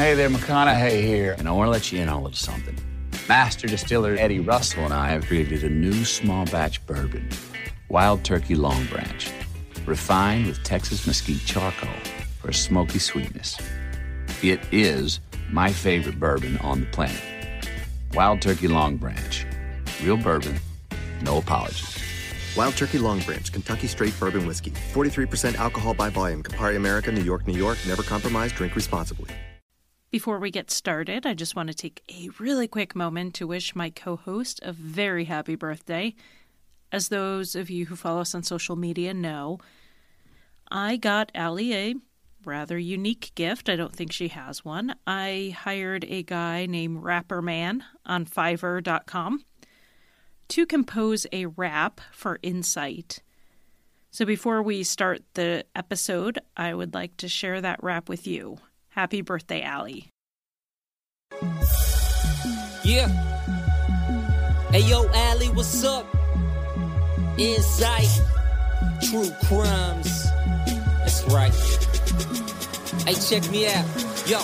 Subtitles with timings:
[0.00, 1.36] Hey there, McConaughey here.
[1.38, 2.74] And I want to let you in on a little something.
[3.28, 7.28] Master distiller Eddie Russell and I have created a new small batch bourbon,
[7.90, 9.30] Wild Turkey Long Branch,
[9.84, 11.92] refined with Texas mesquite charcoal
[12.38, 13.60] for a smoky sweetness.
[14.42, 17.20] It is my favorite bourbon on the planet.
[18.14, 19.46] Wild Turkey Long Branch.
[20.02, 20.58] Real bourbon,
[21.20, 22.02] no apologies.
[22.56, 24.70] Wild Turkey Long Branch, Kentucky Straight Bourbon Whiskey.
[24.94, 26.42] 43% alcohol by volume.
[26.42, 27.76] Campari America, New York, New York.
[27.86, 28.50] Never compromise.
[28.50, 29.28] Drink responsibly.
[30.10, 33.76] Before we get started, I just want to take a really quick moment to wish
[33.76, 36.16] my co host a very happy birthday.
[36.90, 39.60] As those of you who follow us on social media know,
[40.68, 41.94] I got Allie a
[42.44, 43.68] rather unique gift.
[43.68, 44.96] I don't think she has one.
[45.06, 49.44] I hired a guy named Rapperman on Fiverr.com
[50.48, 53.20] to compose a rap for Insight.
[54.10, 58.58] So before we start the episode, I would like to share that rap with you.
[59.00, 60.10] Happy birthday, Allie.
[62.84, 63.08] Yeah.
[64.70, 66.04] Hey, yo, Allie, what's up?
[67.38, 68.10] Insight.
[69.08, 70.24] True crimes.
[70.98, 71.54] That's right.
[73.06, 73.86] Hey, check me out.
[74.26, 74.36] Yo,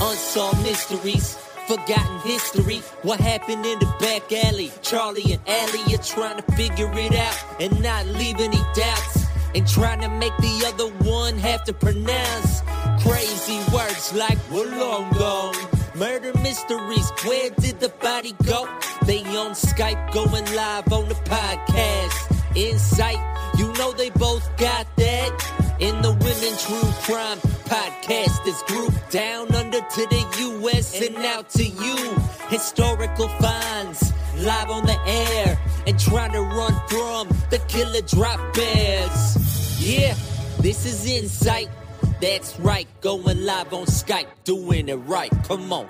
[0.00, 1.34] unsolved mysteries.
[1.66, 2.82] Forgotten history.
[3.02, 4.70] What happened in the back alley?
[4.82, 9.23] Charlie and Allie are trying to figure it out and not leave any doubts.
[9.54, 12.62] And trying to make the other one have to pronounce
[13.00, 15.54] crazy words like we're long gone.
[15.94, 18.68] Murder mysteries, where did the body go?
[19.06, 22.56] They on Skype going live on the podcast.
[22.56, 23.18] Insight,
[23.56, 25.30] you know they both got that.
[25.78, 27.38] In the Women True Crime
[27.68, 30.24] Podcast, this group down under to the
[30.64, 31.96] US and out to you.
[32.48, 39.43] Historical finds live on the air and trying to run from the killer drop bears.
[39.84, 40.16] Yeah,
[40.60, 41.68] this is Insight.
[42.18, 45.30] That's right, going live on Skype, doing it right.
[45.46, 45.86] Come on.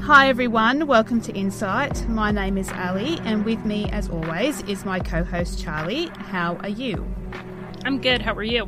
[0.00, 2.08] Hi everyone, welcome to Insight.
[2.08, 6.06] My name is Ali, and with me, as always, is my co host Charlie.
[6.16, 7.06] How are you?
[7.84, 8.22] I'm good.
[8.22, 8.66] How are you?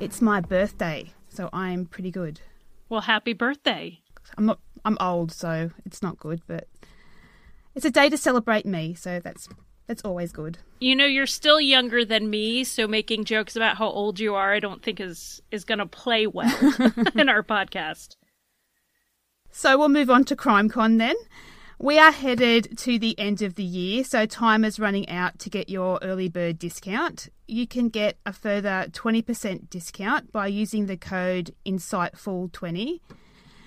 [0.00, 2.40] It's my birthday, so I'm pretty good.
[2.88, 4.00] Well, happy birthday.
[4.36, 6.68] I'm not I'm old, so it's not good, but
[7.74, 9.48] it's a day to celebrate me, so that's
[9.86, 10.58] that's always good.
[10.80, 14.52] You know, you're still younger than me, so making jokes about how old you are,
[14.52, 16.74] I don't think is is going to play well
[17.14, 18.16] in our podcast.
[19.50, 21.16] So we'll move on to CrimeCon then.
[21.78, 25.50] We are headed to the end of the year, so time is running out to
[25.50, 27.28] get your early bird discount.
[27.46, 33.00] You can get a further 20% discount by using the code INSIGHTFUL20.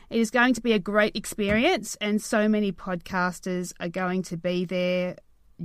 [0.10, 4.38] It is going to be a great experience, and so many podcasters are going to
[4.38, 5.16] be there.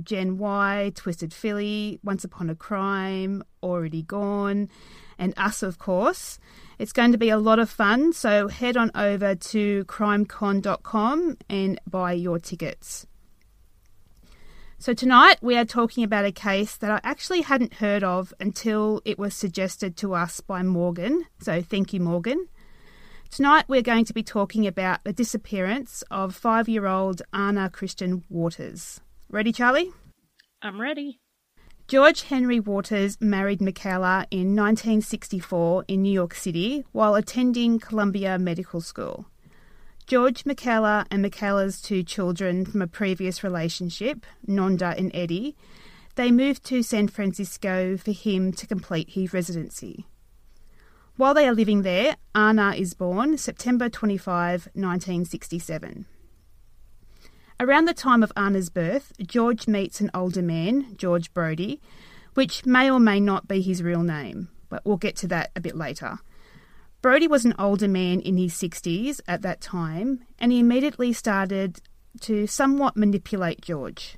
[0.03, 4.69] Gen Y, Twisted Philly, Once Upon a Crime, Already Gone,
[5.17, 6.37] and us, of course.
[6.77, 11.79] It's going to be a lot of fun, so head on over to crimecon.com and
[11.87, 13.07] buy your tickets.
[14.77, 19.01] So, tonight we are talking about a case that I actually hadn't heard of until
[19.05, 21.25] it was suggested to us by Morgan.
[21.39, 22.47] So, thank you, Morgan.
[23.31, 28.23] Tonight we're going to be talking about the disappearance of five year old Anna Christian
[28.29, 29.01] Waters.
[29.29, 29.91] Ready, Charlie?
[30.61, 31.19] I'm ready.
[31.87, 38.81] George Henry Waters married Michaela in 1964 in New York City while attending Columbia Medical
[38.81, 39.27] School.
[40.07, 45.55] George, Michaela, and Michaela's two children from a previous relationship, Nonda and Eddie,
[46.15, 50.07] they moved to San Francisco for him to complete his residency.
[51.17, 56.07] While they are living there, Anna is born September 25, 1967.
[57.57, 61.81] Around the time of Anna's birth, George meets an older man, George Brody,
[62.33, 65.61] which may or may not be his real name, but we'll get to that a
[65.61, 66.19] bit later.
[67.01, 71.79] Brody was an older man in his 60s at that time, and he immediately started
[72.21, 74.17] to somewhat manipulate George.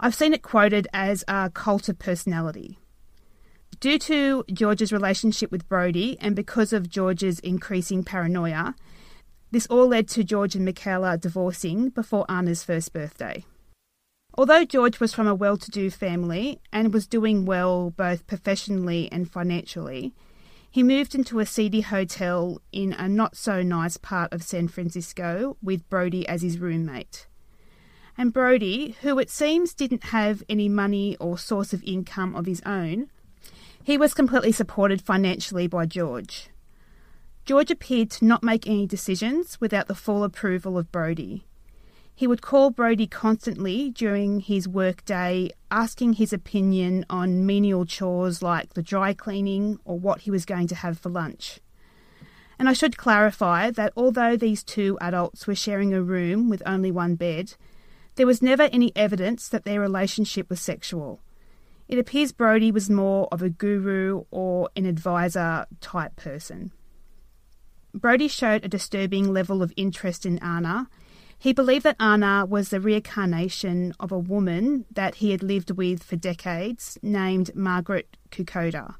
[0.00, 2.78] I've seen it quoted as a cult of personality.
[3.78, 8.74] Due to George's relationship with Brody and because of George's increasing paranoia,
[9.50, 13.44] this all led to George and Michaela divorcing before Anna's first birthday.
[14.34, 19.08] Although George was from a well to do family and was doing well both professionally
[19.10, 20.14] and financially,
[20.70, 25.56] he moved into a seedy hotel in a not so nice part of San Francisco
[25.62, 27.26] with Brody as his roommate.
[28.16, 32.60] And Brody, who it seems didn't have any money or source of income of his
[32.66, 33.10] own,
[33.82, 36.50] he was completely supported financially by George.
[37.48, 41.46] George appeared to not make any decisions without the full approval of Brody.
[42.14, 48.42] He would call Brody constantly during his work day, asking his opinion on menial chores
[48.42, 51.60] like the dry cleaning or what he was going to have for lunch.
[52.58, 56.90] And I should clarify that although these two adults were sharing a room with only
[56.90, 57.54] one bed,
[58.16, 61.22] there was never any evidence that their relationship was sexual.
[61.88, 66.72] It appears Brody was more of a guru or an advisor type person.
[68.00, 70.88] Brody showed a disturbing level of interest in Anna
[71.40, 76.02] he believed that Anna was the reincarnation of a woman that he had lived with
[76.02, 78.96] for decades, named Margaret Kokoda.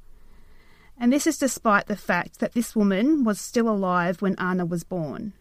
[0.96, 4.84] And this is despite the fact that this woman was still alive when Anna was
[4.84, 5.32] born.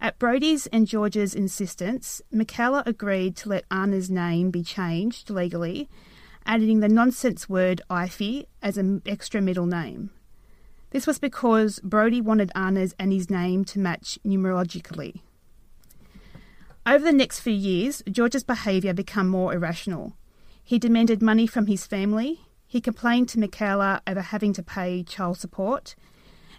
[0.00, 5.90] At Brody's and George's insistence, Michaela agreed to let Anna's name be changed legally,
[6.46, 10.10] adding the nonsense word Ivy as an extra middle name.
[10.90, 15.20] This was because Brody wanted Anna's and his name to match numerologically.
[16.86, 20.14] Over the next few years, George's behaviour became more irrational.
[20.64, 25.38] He demanded money from his family, he complained to Michaela over having to pay child
[25.38, 25.94] support,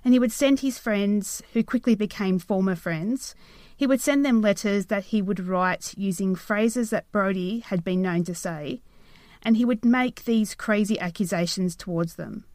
[0.04, 3.36] and he would send his friends, who quickly became former friends,
[3.75, 8.02] he would send them letters that he would write using phrases that Brody had been
[8.02, 8.82] known to say,
[9.42, 12.46] and he would make these crazy accusations towards them.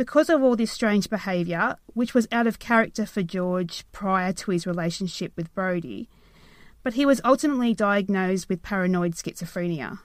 [0.00, 4.50] Because of all this strange behaviour, which was out of character for George prior to
[4.50, 6.08] his relationship with Brody,
[6.82, 9.98] but he was ultimately diagnosed with paranoid schizophrenia.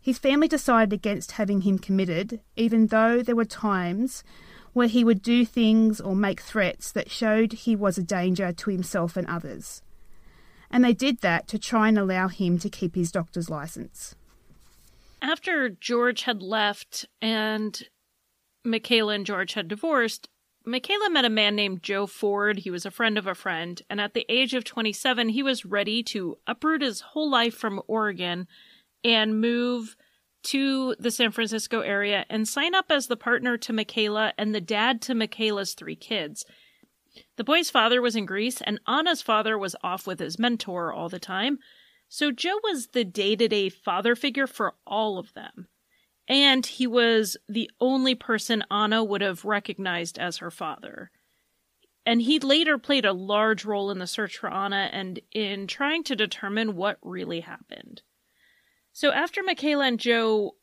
[0.00, 4.24] His family decided against having him committed, even though there were times
[4.72, 8.70] where he would do things or make threats that showed he was a danger to
[8.70, 9.80] himself and others.
[10.72, 14.16] And they did that to try and allow him to keep his doctor's license.
[15.22, 17.80] After George had left and
[18.64, 20.28] Michaela and George had divorced,
[20.68, 22.58] Michaela met a man named Joe Ford.
[22.58, 25.64] He was a friend of a friend, and at the age of 27, he was
[25.64, 28.46] ready to uproot his whole life from Oregon
[29.02, 29.96] and move
[30.42, 34.60] to the San Francisco area and sign up as the partner to Michaela and the
[34.60, 36.44] dad to Michaela's three kids.
[37.36, 41.08] The boy's father was in Greece, and Anna's father was off with his mentor all
[41.08, 41.58] the time.
[42.08, 45.68] So Joe was the day to day father figure for all of them
[46.28, 51.10] and he was the only person Anna would have recognized as her father.
[52.04, 56.04] And he later played a large role in the search for Anna and in trying
[56.04, 58.02] to determine what really happened.
[58.92, 60.56] So after Michaela and Joe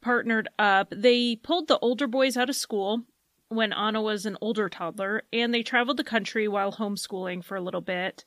[0.00, 3.02] partnered up, they pulled the older boys out of school
[3.48, 7.60] when Anna was an older toddler, and they traveled the country while homeschooling for a
[7.60, 8.24] little bit.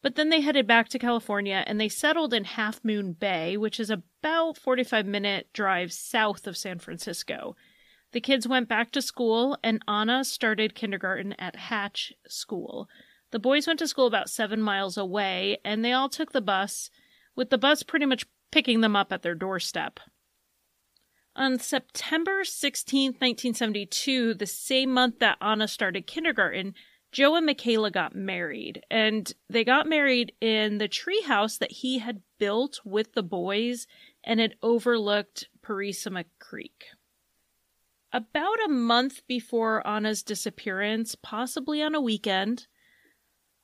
[0.00, 3.80] But then they headed back to California and they settled in Half Moon Bay, which
[3.80, 7.56] is about 45 minute drive south of San Francisco.
[8.12, 12.88] The kids went back to school and Anna started kindergarten at Hatch School.
[13.32, 16.90] The boys went to school about 7 miles away and they all took the bus,
[17.34, 20.00] with the bus pretty much picking them up at their doorstep.
[21.36, 26.74] On September 16, 1972, the same month that Anna started kindergarten,
[27.10, 32.22] Joe and Michaela got married, and they got married in the treehouse that he had
[32.38, 33.86] built with the boys
[34.24, 36.86] and it overlooked Purisima Creek.
[38.12, 42.66] About a month before Anna's disappearance, possibly on a weekend,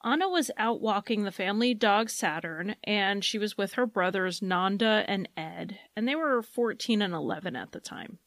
[0.02, 5.04] Anna was out walking the family dog Saturn, and she was with her brothers Nanda
[5.09, 8.18] and Ed, and they were 14 and 11 at the time.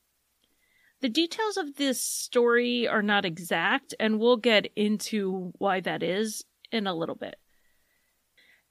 [1.00, 6.44] The details of this story are not exact, and we'll get into why that is
[6.72, 7.36] in a little bit.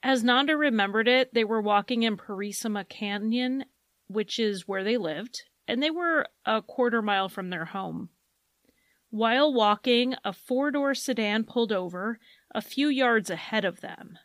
[0.02, 3.64] As Nanda remembered it, they were walking in Purisima Canyon,
[4.09, 8.11] which is where they lived, and they were a quarter mile from their home.
[9.11, 12.18] While walking, a four door sedan pulled over
[12.52, 14.18] a few yards ahead of them.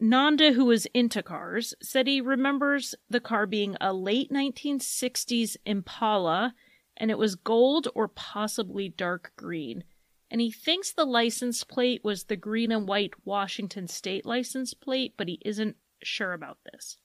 [0.00, 6.54] Nanda, who was into cars, said he remembers the car being a late 1960s Impala
[7.02, 9.82] and it was gold or possibly dark green.
[10.30, 15.14] And he thinks the license plate was the green and white Washington state license plate,
[15.18, 16.98] but he isn't sure about this.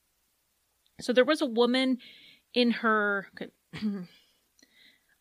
[1.01, 1.98] So there was a woman
[2.54, 3.32] in her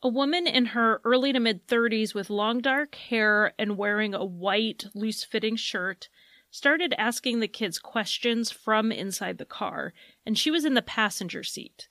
[0.02, 4.26] a woman in her early to mid 30s with long dark hair and wearing a
[4.26, 6.10] white loose fitting shirt
[6.50, 9.94] started asking the kids questions from inside the car
[10.26, 11.88] and she was in the passenger seat.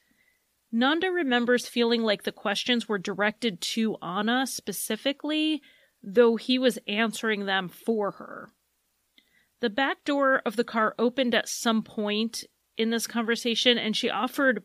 [0.76, 5.62] Nanda remembers feeling like the questions were directed to Anna specifically,
[6.04, 8.50] though he was answering them for her.
[9.62, 12.44] The back door of the car opened at some point
[12.78, 14.64] in this conversation, and she offered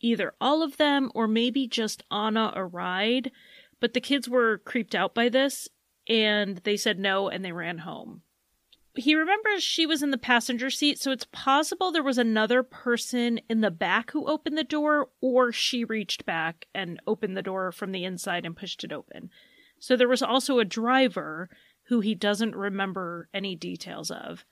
[0.00, 3.30] either all of them or maybe just Anna a ride,
[3.78, 5.68] but the kids were creeped out by this
[6.08, 8.22] and they said no and they ran home.
[8.94, 13.40] He remembers she was in the passenger seat, so it's possible there was another person
[13.48, 17.72] in the back who opened the door, or she reached back and opened the door
[17.72, 19.30] from the inside and pushed it open.
[19.78, 21.48] So there was also a driver
[21.84, 24.44] who he doesn't remember any details of.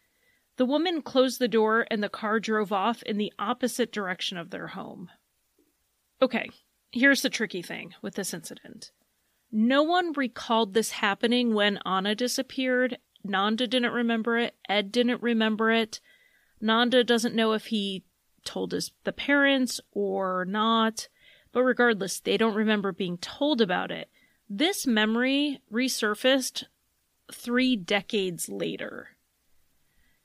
[0.57, 4.51] The woman closed the door and the car drove off in the opposite direction of
[4.51, 5.11] their home.
[6.21, 6.51] Okay,
[6.91, 8.91] here's the tricky thing with this incident.
[9.53, 14.55] No one recalled this happening when Anna disappeared, Nanda didn't remember it.
[14.69, 16.01] Ed didn't remember it.
[16.61, 18.05] Nanda doesn't know if he
[18.45, 21.09] told his the parents or not.
[21.53, 24.09] But regardless, they don't remember being told about it.
[24.49, 26.65] This memory resurfaced
[27.33, 29.11] three decades later.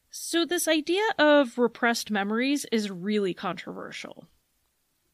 [0.10, 4.28] So, this idea of repressed memories is really controversial.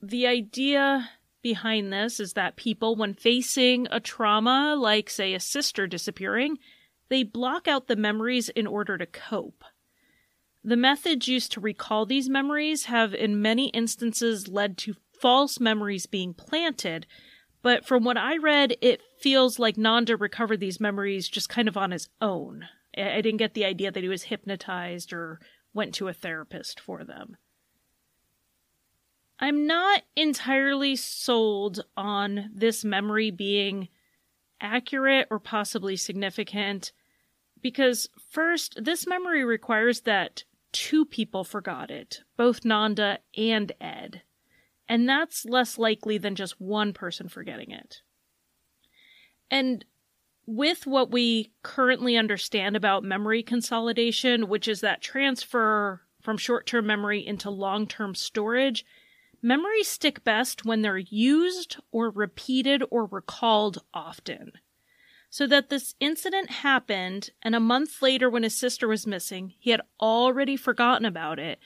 [0.01, 1.09] The idea
[1.41, 6.59] behind this is that people, when facing a trauma like, say, a sister disappearing,
[7.11, 9.65] they block out the memories in order to cope.
[10.63, 16.05] The methods used to recall these memories have, in many instances, led to false memories
[16.05, 17.05] being planted,
[17.61, 21.75] but from what I read, it feels like Nanda recovered these memories just kind of
[21.75, 22.69] on his own.
[22.97, 25.41] I didn't get the idea that he was hypnotized or
[25.73, 27.35] went to a therapist for them.
[29.37, 33.89] I'm not entirely sold on this memory being
[34.61, 36.93] accurate or possibly significant.
[37.61, 44.23] Because, first, this memory requires that two people forgot it, both Nanda and Ed.
[44.87, 48.01] And that's less likely than just one person forgetting it.
[49.49, 49.85] And
[50.45, 56.87] with what we currently understand about memory consolidation, which is that transfer from short term
[56.87, 58.85] memory into long term storage,
[59.41, 64.53] memories stick best when they're used or repeated or recalled often
[65.31, 69.69] so that this incident happened, and a month later, when his sister was missing, he
[69.69, 71.57] had already forgotten about it,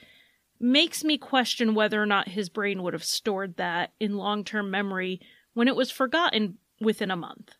[0.60, 4.70] makes me question whether or not his brain would have stored that in long term
[4.70, 5.20] memory
[5.52, 7.56] when it was forgotten within a month.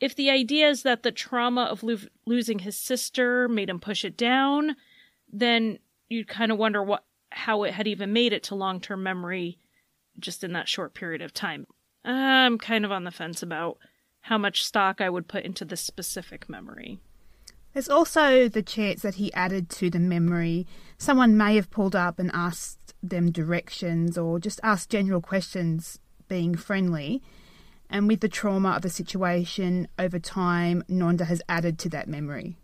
[0.00, 4.04] If the idea is that the trauma of lo- losing his sister made him push
[4.04, 4.74] it down,
[5.32, 5.78] then
[6.08, 9.58] you'd kind of wonder what how it had even made it to long term memory
[10.18, 11.68] just in that short period of time.
[12.04, 13.78] I'm kind of on the fence about
[14.28, 16.98] how much stock I would put into this specific memory.
[17.72, 20.66] There's also the chance that he added to the memory.
[20.98, 26.54] Someone may have pulled up and asked them directions or just asked general questions, being
[26.54, 27.22] friendly.
[27.88, 32.58] And with the trauma of the situation over time, Nanda has added to that memory.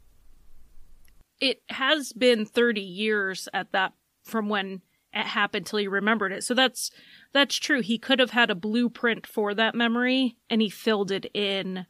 [1.40, 4.82] It has been 30 years at that from when
[5.14, 6.44] it happened till he remembered it.
[6.44, 6.90] So that's
[7.32, 7.80] that's true.
[7.80, 11.86] He could have had a blueprint for that memory and he filled it in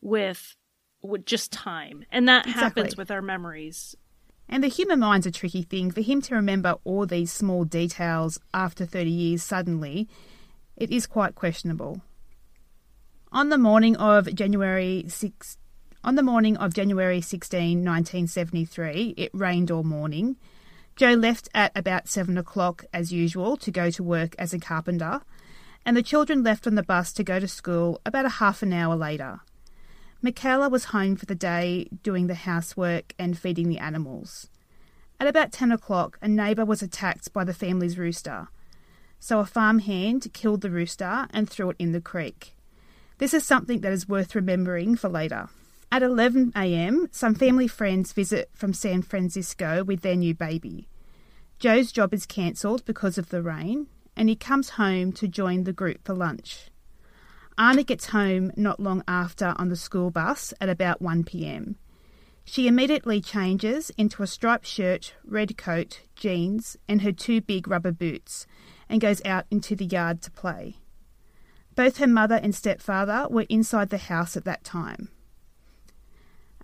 [0.00, 0.56] with
[1.02, 2.04] with just time.
[2.10, 2.62] And that exactly.
[2.82, 3.94] happens with our memories.
[4.48, 5.90] And the human mind's a tricky thing.
[5.90, 10.08] For him to remember all these small details after 30 years suddenly,
[10.76, 12.02] it is quite questionable.
[13.32, 15.58] On the morning of January 6
[16.04, 20.36] on the morning of January 16, 1973, it rained all morning.
[20.96, 25.22] Joe left at about seven o'clock as usual to go to work as a carpenter,
[25.84, 28.72] and the children left on the bus to go to school about a half an
[28.72, 29.40] hour later.
[30.22, 34.48] Michaela was home for the day doing the housework and feeding the animals.
[35.18, 38.48] At about 10 o'clock, a neighbour was attacked by the family's rooster.
[39.18, 42.54] So a farmhand killed the rooster and threw it in the creek.
[43.18, 45.48] This is something that is worth remembering for later.
[45.94, 50.88] At 11 a.m., some family friends visit from San Francisco with their new baby.
[51.60, 53.86] Joe's job is cancelled because of the rain,
[54.16, 56.68] and he comes home to join the group for lunch.
[57.56, 61.76] Anna gets home not long after on the school bus at about 1 pm.
[62.44, 67.92] She immediately changes into a striped shirt, red coat, jeans, and her two big rubber
[67.92, 68.48] boots
[68.88, 70.78] and goes out into the yard to play.
[71.76, 75.10] Both her mother and stepfather were inside the house at that time.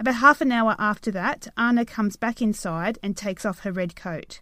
[0.00, 3.95] About half an hour after that, Anna comes back inside and takes off her red
[3.95, 4.40] coat.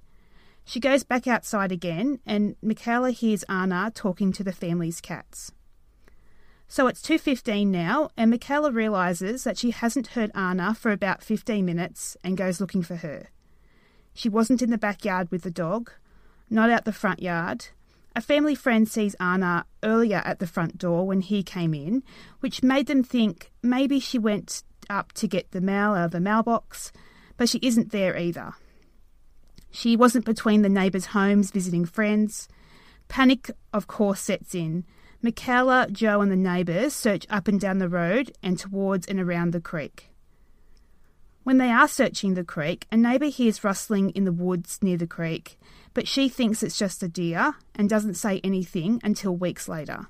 [0.64, 5.50] She goes back outside again, and Michaela hears Anna talking to the family's cats.
[6.68, 11.64] So it's 2.15 now, and Michaela realises that she hasn't heard Anna for about 15
[11.64, 13.26] minutes and goes looking for her.
[14.14, 15.90] She wasn't in the backyard with the dog,
[16.48, 17.66] not out the front yard.
[18.14, 22.04] A family friend sees Anna earlier at the front door when he came in,
[22.38, 26.20] which made them think maybe she went up to get the mail out of the
[26.20, 26.92] mailbox,
[27.36, 28.54] but she isn't there either.
[29.70, 32.48] She wasn't between the neighbours' homes visiting friends.
[33.08, 34.84] Panic, of course, sets in.
[35.20, 39.52] Michaela, Joe, and the neighbours search up and down the road and towards and around
[39.52, 40.10] the creek.
[41.42, 45.06] When they are searching the creek, a neighbour hears rustling in the woods near the
[45.06, 45.58] creek,
[45.94, 50.08] but she thinks it's just a deer and doesn't say anything until weeks later.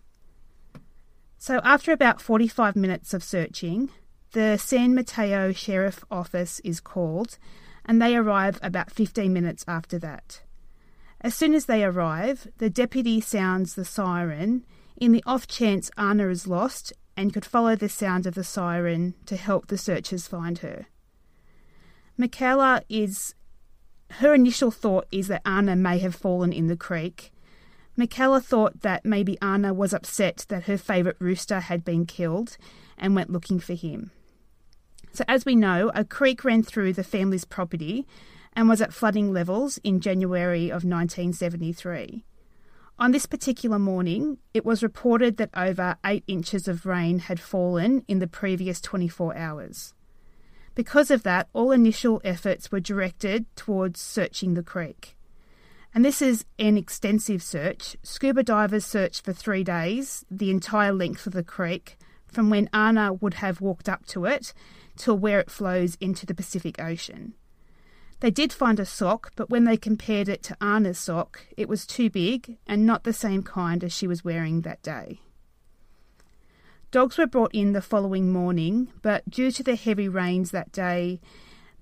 [1.38, 3.90] So, after about 45 minutes of searching,
[4.32, 7.38] the San Mateo Sheriff Office is called
[7.84, 10.42] and they arrive about 15 minutes after that.
[11.20, 14.64] As soon as they arrive, the deputy sounds the siren
[14.96, 19.14] in the off chance Anna is lost and could follow the sound of the siren
[19.26, 20.86] to help the searchers find her.
[22.16, 23.34] Michaela is.
[24.10, 27.30] Her initial thought is that Anna may have fallen in the creek.
[27.96, 32.56] Michaela thought that maybe Anna was upset that her favourite rooster had been killed
[32.96, 34.12] and went looking for him.
[35.12, 38.06] So, as we know, a creek ran through the family's property
[38.52, 42.24] and was at flooding levels in January of 1973.
[42.98, 48.04] On this particular morning, it was reported that over 8 inches of rain had fallen
[48.08, 49.94] in the previous 24 hours.
[50.74, 55.16] Because of that, all initial efforts were directed towards searching the creek.
[55.94, 57.96] And this is an extensive search.
[58.02, 61.96] Scuba divers searched for three days, the entire length of the creek,
[62.26, 64.52] from when Anna would have walked up to it
[64.98, 67.34] till where it flows into the Pacific Ocean.
[68.20, 71.86] They did find a sock, but when they compared it to Anna's sock, it was
[71.86, 75.20] too big and not the same kind as she was wearing that day.
[76.90, 81.20] Dogs were brought in the following morning, but due to the heavy rains that day,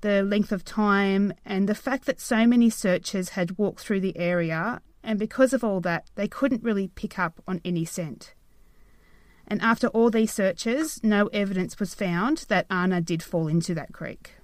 [0.02, 4.16] the length of time, and the fact that so many searchers had walked through the
[4.18, 8.35] area, and because of all that, they couldn't really pick up on any scent.
[9.49, 13.93] And after all these searches, no evidence was found that Anna did fall into that
[13.93, 14.35] creek.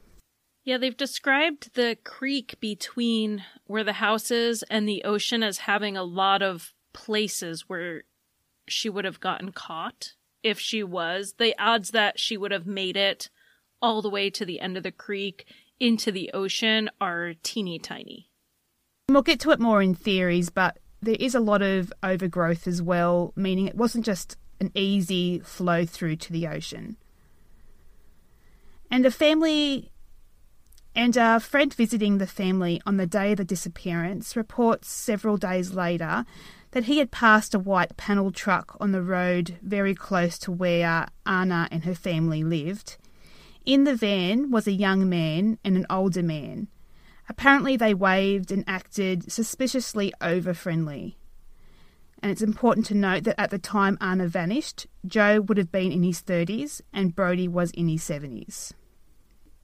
[0.64, 5.96] Yeah, they've described the creek between where the house is and the ocean as having
[5.96, 8.04] a lot of places where
[8.68, 10.12] she would have gotten caught
[10.44, 11.34] if she was.
[11.38, 13.28] The odds that she would have made it
[13.80, 15.46] all the way to the end of the creek
[15.80, 18.30] into the ocean are teeny tiny.
[19.08, 22.80] We'll get to it more in theories, but there is a lot of overgrowth as
[22.80, 26.96] well, meaning it wasn't just an easy flow through to the ocean.
[28.92, 29.90] And a family
[30.94, 35.72] and a friend visiting the family on the day of the disappearance reports several days
[35.72, 36.24] later
[36.70, 41.08] that he had passed a white panel truck on the road very close to where
[41.26, 42.96] Anna and her family lived.
[43.66, 46.68] In the van was a young man and an older man.
[47.28, 51.16] Apparently, they waved and acted suspiciously over friendly
[52.22, 55.90] and it's important to note that at the time Anna vanished, Joe would have been
[55.90, 58.72] in his 30s and Brody was in his 70s.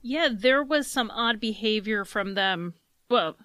[0.01, 2.73] Yeah, there was some odd behavior from them.
[3.09, 3.37] Well,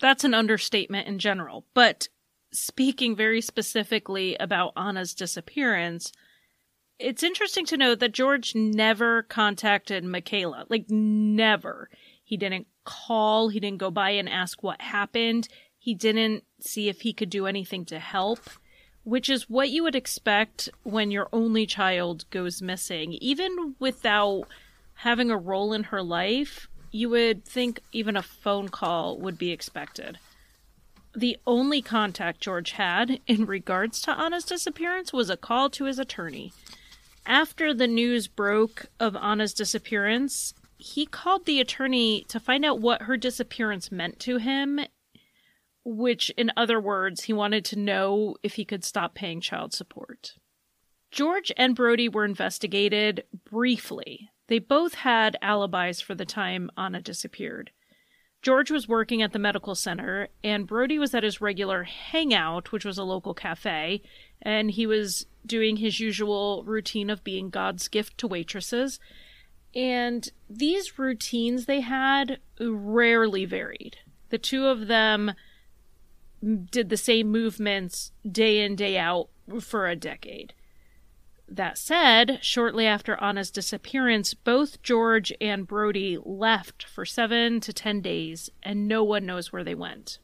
[0.00, 2.08] that's an understatement in general, but
[2.52, 6.12] speaking very specifically about Anna's disappearance,
[6.98, 10.64] it's interesting to note that George never contacted Michaela.
[10.68, 11.88] Like, never.
[12.22, 15.48] He didn't call, he didn't go by and ask what happened.
[15.84, 18.48] He didn't see if he could do anything to help,
[19.02, 23.12] which is what you would expect when your only child goes missing.
[23.20, 24.44] Even without
[24.94, 29.50] having a role in her life, you would think even a phone call would be
[29.50, 30.18] expected.
[31.14, 35.98] The only contact George had in regards to Anna's disappearance was a call to his
[35.98, 36.54] attorney.
[37.26, 43.02] After the news broke of Anna's disappearance, he called the attorney to find out what
[43.02, 44.80] her disappearance meant to him
[45.84, 50.34] which, in other words, he wanted to know if he could stop paying child support.
[51.10, 54.30] George and Brody were investigated briefly.
[54.48, 57.70] They both had alibis for the time Anna disappeared.
[58.42, 62.84] George was working at the medical center, and Brody was at his regular hangout, which
[62.84, 64.02] was a local cafe,
[64.42, 69.00] and he was doing his usual routine of being God's gift to waitresses.
[69.74, 73.96] And these routines they had rarely varied.
[74.28, 75.32] The two of them
[76.70, 79.28] did the same movements day in, day out
[79.60, 80.54] for a decade.
[81.48, 88.00] That said, shortly after Anna's disappearance, both George and Brody left for seven to ten
[88.00, 90.18] days, and no one knows where they went.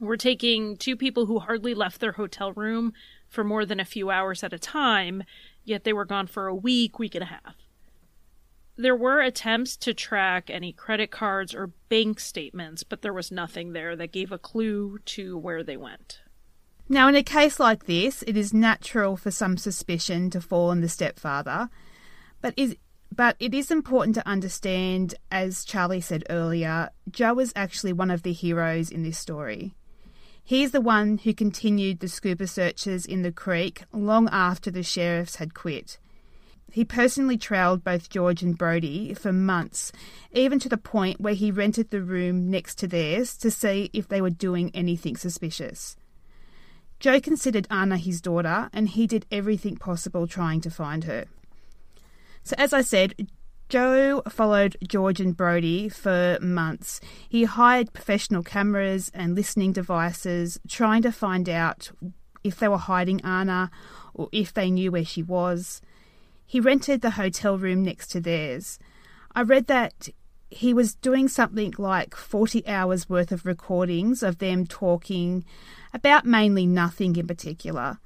[0.00, 2.92] We're taking two people who hardly left their hotel room
[3.28, 5.24] for more than a few hours at a time,
[5.64, 7.56] yet they were gone for a week, week and a half.
[8.80, 13.74] There were attempts to track any credit cards or bank statements, but there was nothing
[13.74, 16.20] there that gave a clue to where they went.
[16.88, 20.80] Now, in a case like this, it is natural for some suspicion to fall on
[20.80, 21.68] the stepfather,
[22.40, 22.74] but is
[23.14, 28.22] but it is important to understand, as Charlie said earlier, Joe is actually one of
[28.22, 29.74] the heroes in this story.
[30.42, 35.36] He's the one who continued the scuba searches in the creek long after the sheriffs
[35.36, 35.98] had quit
[36.72, 39.92] He personally trailed both George and Brody for months,
[40.32, 44.08] even to the point where he rented the room next to theirs to see if
[44.08, 45.96] they were doing anything suspicious.
[47.00, 51.24] Joe considered Anna his daughter, and he did everything possible trying to find her.
[52.42, 53.28] So, as I said,
[53.70, 57.00] Joe followed George and Brody for months.
[57.28, 61.90] He hired professional cameras and listening devices, trying to find out
[62.42, 63.70] if they were hiding Anna
[64.12, 65.80] or if they knew where she was.
[66.50, 68.80] He rented the hotel room next to theirs.
[69.36, 70.08] I read that
[70.50, 75.44] he was doing something like 40 hours worth of recordings of them talking
[75.94, 78.00] about mainly nothing in particular.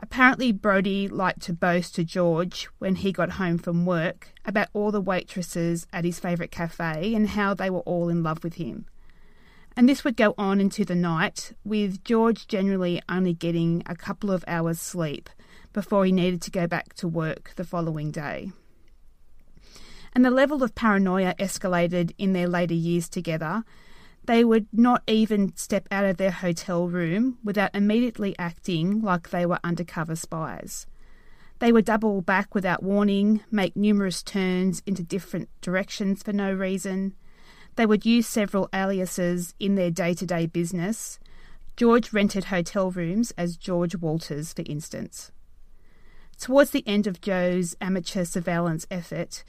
[0.00, 4.90] Apparently, Brody liked to boast to George when he got home from work about all
[4.90, 8.86] the waitresses at his favourite cafe and how they were all in love with him.
[9.76, 14.30] And this would go on into the night, with George generally only getting a couple
[14.30, 15.28] of hours' sleep
[15.74, 18.50] before he needed to go back to work the following day.
[20.14, 23.64] And the level of paranoia escalated in their later years together.
[24.24, 29.44] They would not even step out of their hotel room without immediately acting like they
[29.44, 30.86] were undercover spies.
[31.58, 37.14] They would double back without warning, make numerous turns into different directions for no reason.
[37.76, 41.18] They would use several aliases in their day to day business.
[41.76, 45.32] George rented hotel rooms as George Walters, for instance.
[46.38, 49.44] Towards the end of Joe's amateur surveillance effort,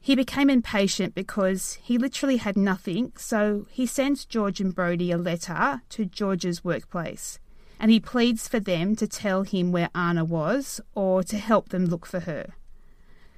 [0.00, 5.18] he became impatient because he literally had nothing, so he sends George and Brody a
[5.18, 7.38] letter to George's workplace,
[7.78, 11.84] and he pleads for them to tell him where Anna was or to help them
[11.84, 12.54] look for her.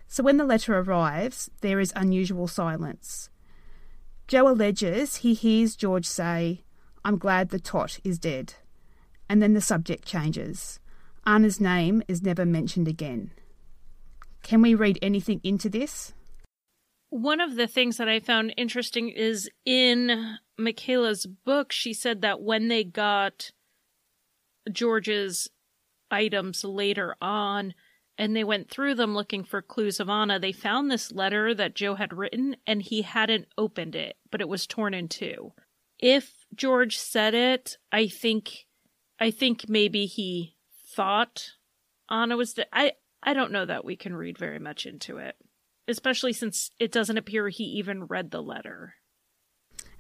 [0.07, 3.29] So when the letter arrives, there is unusual silence.
[4.29, 6.65] Joe alleges he hears George say,
[7.05, 8.55] I'm glad the tot is dead.
[9.29, 10.79] And then the subject changes.
[11.25, 13.31] Anna's name is never mentioned again.
[14.43, 16.15] Can we read anything into this?
[17.11, 22.41] One of the things that I found interesting is in Michaela's book, she said that
[22.41, 23.53] when they got
[24.71, 25.49] George's
[26.11, 27.75] items later on
[28.19, 31.75] and they went through them looking for clues of Anna, they found this letter that
[31.75, 35.53] Joe had written and he hadn't opened it, but it was torn in two.
[35.99, 38.67] If George said it, I think
[39.21, 40.57] I think maybe he
[40.95, 41.53] thought
[42.11, 45.37] Anna was de- I I don't know that we can read very much into it,
[45.89, 48.95] especially since it doesn't appear he even read the letter.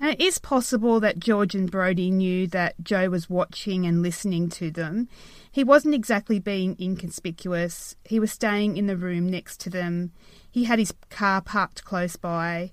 [0.00, 4.48] And it is possible that George and Brody knew that Joe was watching and listening
[4.50, 5.08] to them.
[5.52, 7.94] He wasn't exactly being inconspicuous.
[8.04, 10.10] He was staying in the room next to them.
[10.50, 12.72] He had his car parked close by.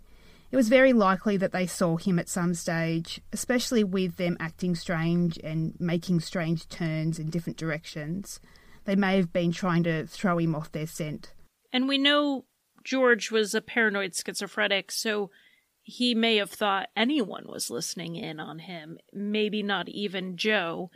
[0.52, 4.76] It was very likely that they saw him at some stage, especially with them acting
[4.76, 8.40] strange and making strange turns in different directions.
[8.86, 11.34] They may have been trying to throw him off their scent.
[11.72, 12.46] And we know
[12.84, 15.30] George was a paranoid schizophrenic, so
[15.84, 20.90] he may have thought anyone was listening in on him, maybe not even Joe.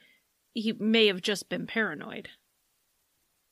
[0.54, 2.30] He may have just been paranoid.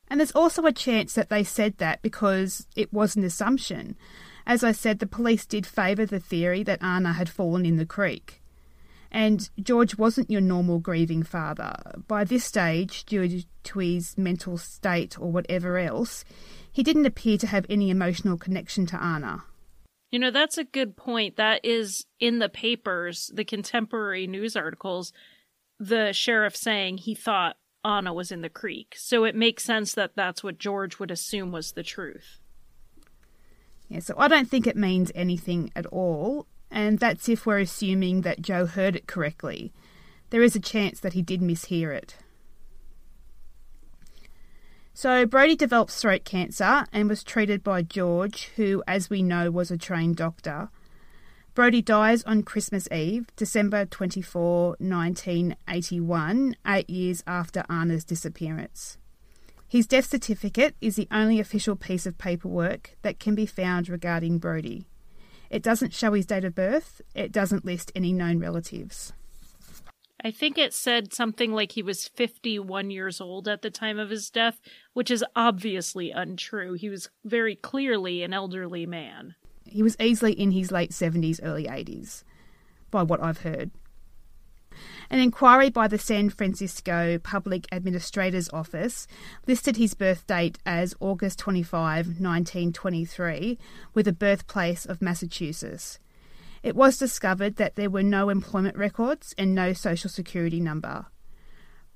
[0.07, 3.95] And there's also a chance that they said that because it was an assumption.
[4.45, 7.85] As I said, the police did favour the theory that Anna had fallen in the
[7.85, 8.41] creek.
[9.11, 11.75] And George wasn't your normal grieving father.
[12.07, 16.23] By this stage, due to his mental state or whatever else,
[16.71, 19.43] he didn't appear to have any emotional connection to Anna.
[20.11, 21.37] You know, that's a good point.
[21.37, 25.13] That is in the papers, the contemporary news articles,
[25.79, 28.95] the sheriff saying he thought Anna was in the creek.
[28.97, 32.40] So it makes sense that that's what George would assume was the truth.
[33.91, 38.21] Yeah, so I don't think it means anything at all, and that's if we're assuming
[38.21, 39.73] that Joe heard it correctly.
[40.29, 42.15] There is a chance that he did mishear it.
[44.93, 49.71] So Brody developed throat cancer and was treated by George, who, as we know, was
[49.71, 50.69] a trained doctor.
[51.53, 58.97] Brody dies on Christmas Eve, December 24, 1981, eight years after Anna's disappearance.
[59.71, 64.37] His death certificate is the only official piece of paperwork that can be found regarding
[64.37, 64.83] Brody.
[65.49, 69.13] It doesn't show his date of birth, it doesn't list any known relatives.
[70.21, 74.09] I think it said something like he was 51 years old at the time of
[74.09, 74.59] his death,
[74.91, 76.73] which is obviously untrue.
[76.73, 79.35] He was very clearly an elderly man.
[79.65, 82.25] He was easily in his late 70s, early 80s,
[82.91, 83.71] by what I've heard.
[85.09, 89.07] An inquiry by the San Francisco Public Administrator's Office
[89.47, 93.57] listed his birth date as August 25, 1923,
[93.93, 95.99] with a birthplace of Massachusetts.
[96.63, 101.07] It was discovered that there were no employment records and no social security number.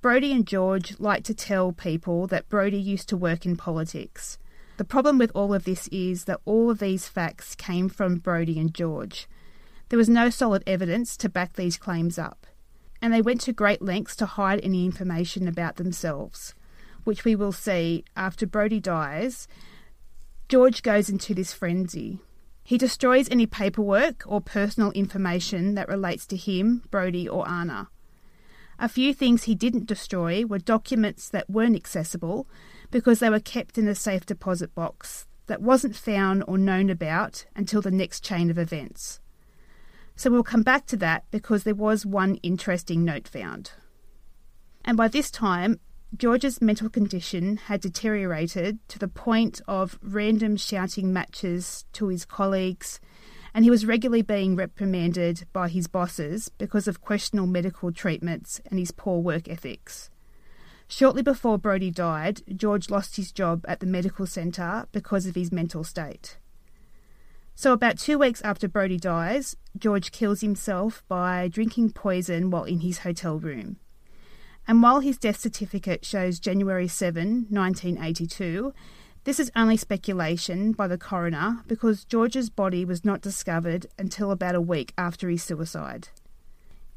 [0.02, 4.38] Brody and George liked to tell people that Brody used to work in politics.
[4.78, 8.60] The problem with all of this is that all of these facts came from Brody
[8.60, 9.28] and George.
[9.90, 12.46] There was no solid evidence to back these claims up,
[13.06, 16.56] and they went to great lengths to hide any information about themselves,
[17.04, 19.48] which we will see after Brodie dies.
[20.50, 22.18] George goes into this frenzy.
[22.64, 27.90] He destroys any paperwork or personal information that relates to him, Brodie, or Anna.
[28.80, 32.48] A few things he didn't destroy were documents that weren't accessible
[32.90, 37.46] because they were kept in a safe deposit box that wasn't found or known about
[37.56, 39.20] until the next chain of events.
[40.16, 43.72] So we'll come back to that because there was one interesting note found.
[44.84, 45.80] And by this time,
[46.16, 53.02] George's mental condition had deteriorated to the point of random shouting matches to his colleagues,
[53.54, 58.80] and he was regularly being reprimanded by his bosses because of questionable medical treatments and
[58.80, 60.10] his poor work ethics.
[60.88, 65.52] Shortly before Brodie died, George lost his job at the medical centre because of his
[65.52, 66.38] mental state.
[67.58, 72.82] So, about two weeks after Brodie dies, George kills himself by drinking poison while in
[72.82, 73.78] his hotel room.
[74.68, 78.74] And while his death certificate shows January 7, 1982,
[79.24, 84.56] this is only speculation by the coroner because George's body was not discovered until about
[84.56, 86.10] a week after his suicide.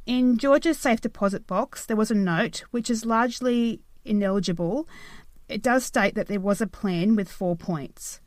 [0.07, 4.89] In George's safe deposit box, there was a note which is largely ineligible.
[5.49, 8.21] It does state that there was a plan with four points.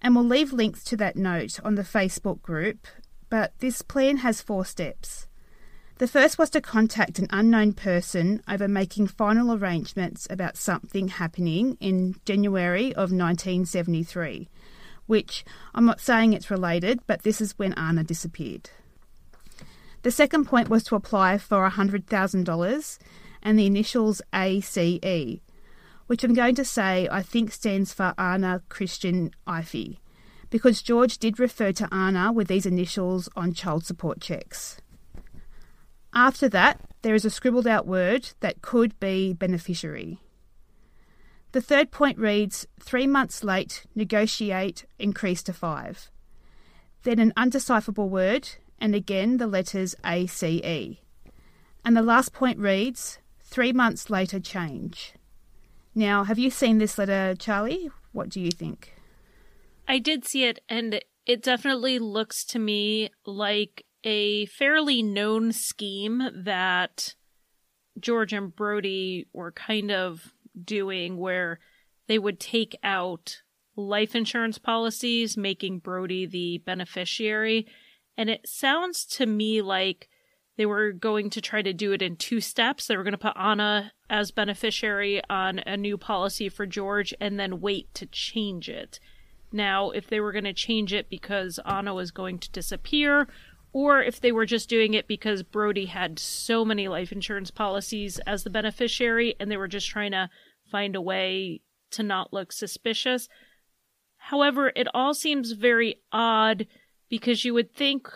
[0.00, 2.86] And we'll leave links to that note on the Facebook group,
[3.30, 5.26] but this plan has four steps.
[5.98, 11.76] The first was to contact an unknown person over making final arrangements about something happening
[11.80, 14.48] in January of 1973,
[15.06, 18.70] which I'm not saying it's related, but this is when Anna disappeared.
[20.02, 22.98] The second point was to apply for $100,000
[23.42, 25.40] and the initials ACE,
[26.08, 30.00] which I'm going to say I think stands for Anna Christian Ife,
[30.50, 34.80] because George did refer to Anna with these initials on child support checks.
[36.14, 40.18] After that, there is a scribbled out word that could be beneficiary.
[41.52, 46.10] The third point reads three months late, negotiate, increase to five.
[47.02, 48.48] Then an undecipherable word,
[48.80, 50.42] and again the letters ACE.
[50.42, 55.12] And the last point reads three months later, change.
[55.98, 57.90] Now, have you seen this letter, Charlie?
[58.12, 58.94] What do you think?
[59.88, 66.22] I did see it, and it definitely looks to me like a fairly known scheme
[66.32, 67.16] that
[67.98, 70.34] George and Brody were kind of
[70.64, 71.58] doing where
[72.06, 73.42] they would take out
[73.74, 77.66] life insurance policies, making Brody the beneficiary.
[78.16, 80.08] And it sounds to me like
[80.58, 82.86] they were going to try to do it in two steps.
[82.86, 87.38] They were going to put Anna as beneficiary on a new policy for George and
[87.38, 88.98] then wait to change it.
[89.52, 93.28] Now, if they were going to change it because Anna was going to disappear,
[93.72, 98.18] or if they were just doing it because Brody had so many life insurance policies
[98.26, 100.28] as the beneficiary and they were just trying to
[100.68, 101.60] find a way
[101.92, 103.28] to not look suspicious.
[104.16, 106.66] However, it all seems very odd
[107.08, 108.08] because you would think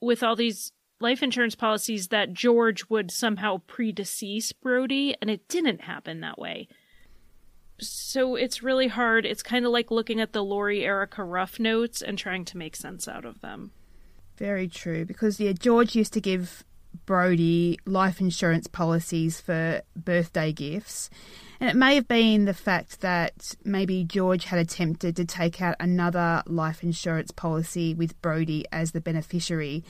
[0.00, 5.82] with all these life insurance policies that George would somehow predecease Brody, and it didn't
[5.82, 6.68] happen that way.
[7.80, 9.24] So it's really hard.
[9.24, 12.74] It's kind of like looking at the Lori Erica Ruff notes and trying to make
[12.74, 13.70] sense out of them.
[14.36, 16.64] Very true, because yeah, George used to give
[17.06, 21.10] Brody life insurance policies for birthday gifts.
[21.60, 25.76] And it may have been the fact that maybe George had attempted to take out
[25.80, 29.84] another life insurance policy with Brody as the beneficiary,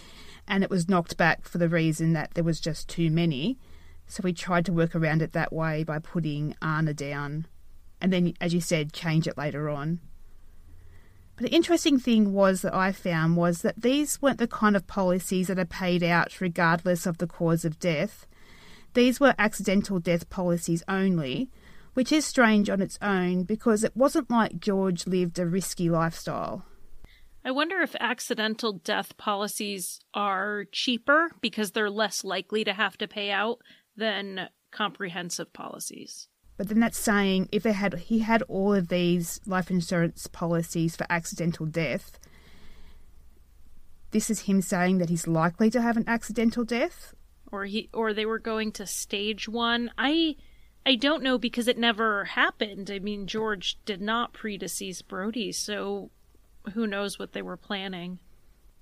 [0.49, 3.59] and it was knocked back for the reason that there was just too many.
[4.07, 7.47] So we tried to work around it that way by putting Anna down,
[8.01, 10.01] and then, as you said, change it later on.
[11.37, 14.89] But the interesting thing was that I found was that these weren't the kind of
[14.89, 18.27] policies that are paid out regardless of the cause of death.
[18.95, 21.49] These were accidental death policies only,
[21.95, 26.65] which is strange on its own because it wasn't like George lived a risky lifestyle.
[27.49, 33.09] I wonder if accidental death policies are cheaper because they're less likely to have to
[33.09, 33.61] pay out
[33.97, 36.29] than comprehensive policies.
[36.59, 40.95] But then that's saying if they had he had all of these life insurance policies
[40.95, 42.19] for accidental death,
[44.11, 47.15] this is him saying that he's likely to have an accidental death,
[47.51, 49.91] or he or they were going to stage one.
[49.97, 50.37] I
[50.85, 52.91] I don't know because it never happened.
[52.91, 56.11] I mean, George did not predecease Brody, so
[56.71, 58.19] who knows what they were planning.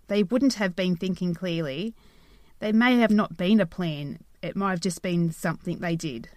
[0.09, 1.95] They wouldn't have been thinking clearly.
[2.59, 4.21] They may have not been a plan.
[4.43, 6.29] It might have just been something they did.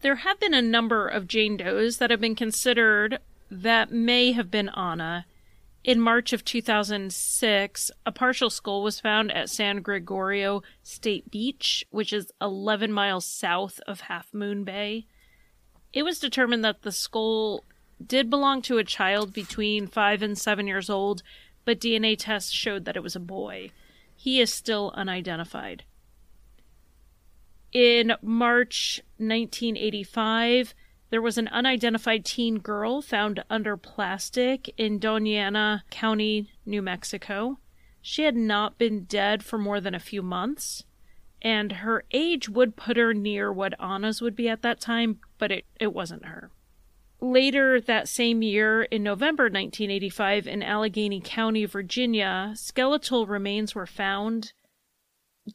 [0.00, 3.18] There have been a number of Jane Does that have been considered
[3.50, 5.26] that may have been Anna.
[5.82, 12.12] In March of 2006, a partial skull was found at San Gregorio State Beach, which
[12.12, 15.06] is 11 miles south of Half Moon Bay.
[15.92, 17.64] It was determined that the skull
[18.04, 21.22] did belong to a child between 5 and 7 years old,
[21.64, 23.70] but DNA tests showed that it was a boy.
[24.16, 25.84] He is still unidentified.
[27.72, 30.74] In March 1985,
[31.10, 37.58] there was an unidentified teen girl found under plastic in Doña Ana County, New Mexico.
[38.00, 40.84] She had not been dead for more than a few months,
[41.42, 45.52] and her age would put her near what Anna's would be at that time, but
[45.52, 46.50] it, it wasn't her.
[47.20, 54.52] Later that same year, in November 1985, in Alleghany County, Virginia, skeletal remains were found.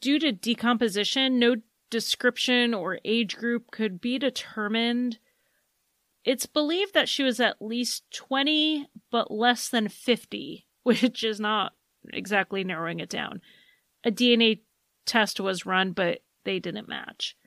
[0.01, 1.55] Due to decomposition, no
[1.89, 5.19] description or age group could be determined.
[6.25, 11.73] It's believed that she was at least 20, but less than 50, which is not
[12.11, 13.41] exactly narrowing it down.
[14.03, 14.59] A DNA
[15.05, 17.37] test was run, but they didn't match.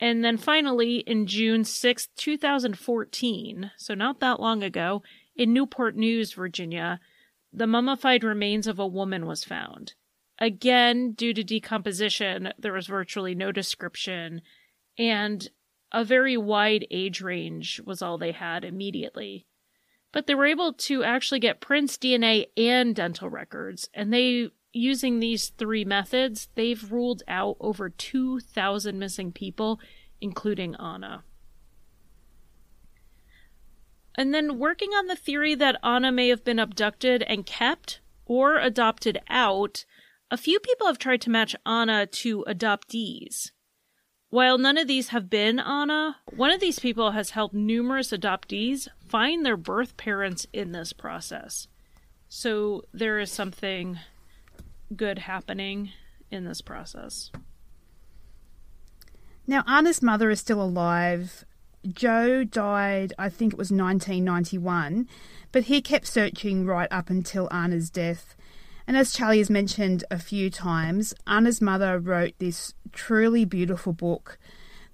[0.00, 5.02] And then finally, in June 6, 2014, so not that long ago,
[5.34, 7.00] in Newport News, Virginia,
[7.52, 9.94] the mummified remains of a woman was found.
[10.38, 14.42] Again, due to decomposition, there was virtually no description,
[14.96, 15.48] and
[15.90, 19.46] a very wide age range was all they had immediately.
[20.12, 25.20] But they were able to actually get prints DNA and dental records, and they using
[25.20, 29.80] these three methods, they've ruled out over 2,000 missing people,
[30.20, 31.24] including Anna.
[34.16, 38.58] And then working on the theory that Anna may have been abducted and kept or
[38.58, 39.84] adopted out,
[40.30, 43.52] a few people have tried to match Anna to adoptees.
[44.30, 48.88] While none of these have been Anna, one of these people has helped numerous adoptees
[48.98, 51.66] find their birth parents in this process.
[52.28, 53.98] So there is something
[54.94, 55.90] good happening
[56.30, 57.30] in this process.
[59.46, 61.44] Now, Anna's mother is still alive.
[61.88, 65.08] Joe died, I think it was 1991,
[65.52, 68.36] but he kept searching right up until Anna's death.
[68.86, 74.38] And as Charlie has mentioned a few times, Anna's mother wrote this truly beautiful book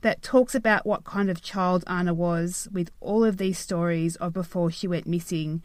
[0.02, 4.32] that talks about what kind of child Anna was with all of these stories of
[4.32, 5.62] before she went missing.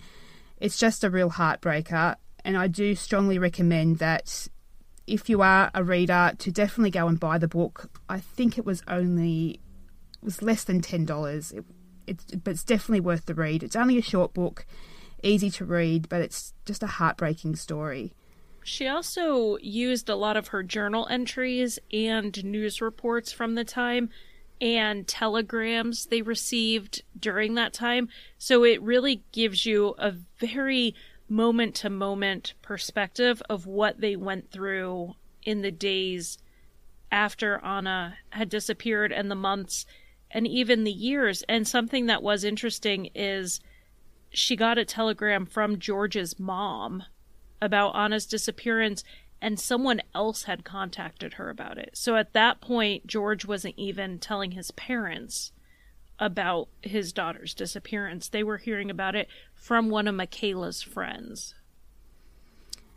[0.57, 2.15] It's just a real heartbreaker,
[2.49, 4.47] and I do strongly recommend that
[5.05, 7.91] if you are a reader to definitely go and buy the book.
[8.09, 9.59] I think it was only
[10.15, 11.51] it was less than ten dollars.
[11.51, 11.63] It,
[12.07, 13.61] it, but it's definitely worth the read.
[13.61, 14.65] It's only a short book,
[15.21, 18.13] easy to read, but it's just a heartbreaking story.
[18.63, 24.09] She also used a lot of her journal entries and news reports from the time
[24.59, 28.09] and telegrams they received during that time.
[28.39, 30.95] So it really gives you a very
[31.29, 35.13] moment to moment perspective of what they went through
[35.43, 36.37] in the days
[37.11, 39.85] after Anna had disappeared and the months
[40.31, 41.43] and even the years.
[41.49, 43.59] And something that was interesting is
[44.31, 47.03] she got a telegram from George's mom
[47.61, 49.03] about Anna's disappearance
[49.41, 51.91] and someone else had contacted her about it.
[51.93, 55.51] So at that point, George wasn't even telling his parents
[56.19, 58.27] about his daughter's disappearance.
[58.27, 61.55] They were hearing about it from one of Michaela's friends.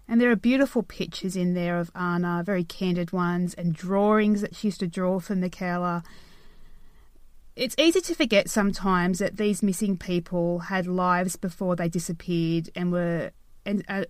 [0.09, 4.57] And there are beautiful pictures in there of Anna, very candid ones, and drawings that
[4.57, 6.03] she used to draw for Michaela.
[7.55, 12.91] It's easy to forget sometimes that these missing people had lives before they disappeared and
[12.91, 13.31] were
[13.65, 14.05] and uh,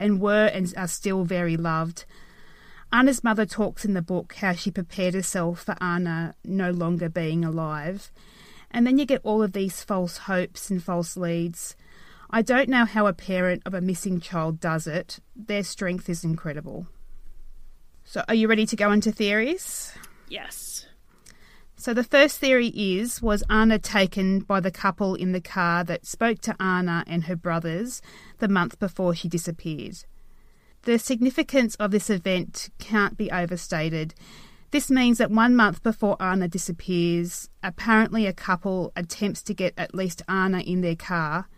[0.00, 2.04] and were and are still very loved.
[2.92, 7.44] Anna's mother talks in the book how she prepared herself for Anna no longer being
[7.44, 8.10] alive
[8.74, 11.76] and then you get all of these false hopes and false leads.
[12.28, 15.20] I don't know how a parent of a missing child does it.
[15.36, 16.88] Their strength is incredible.
[18.02, 19.92] So, are you ready to go into theories?
[20.28, 20.86] Yes.
[21.76, 26.04] So, the first theory is Was Anna taken by the couple in the car that
[26.04, 28.02] spoke to Anna and her brothers
[28.38, 30.04] the month before she disappeared?
[30.82, 34.14] The significance of this event can't be overstated.
[34.74, 39.94] This means that one month before Anna disappears, apparently a couple attempts to get at
[39.94, 41.48] least Anna in their car.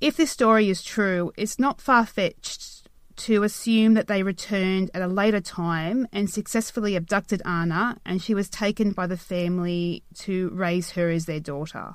[0.00, 2.88] If this story is true, it's not far fetched
[3.18, 8.34] to assume that they returned at a later time and successfully abducted Anna, and she
[8.34, 11.94] was taken by the family to raise her as their daughter.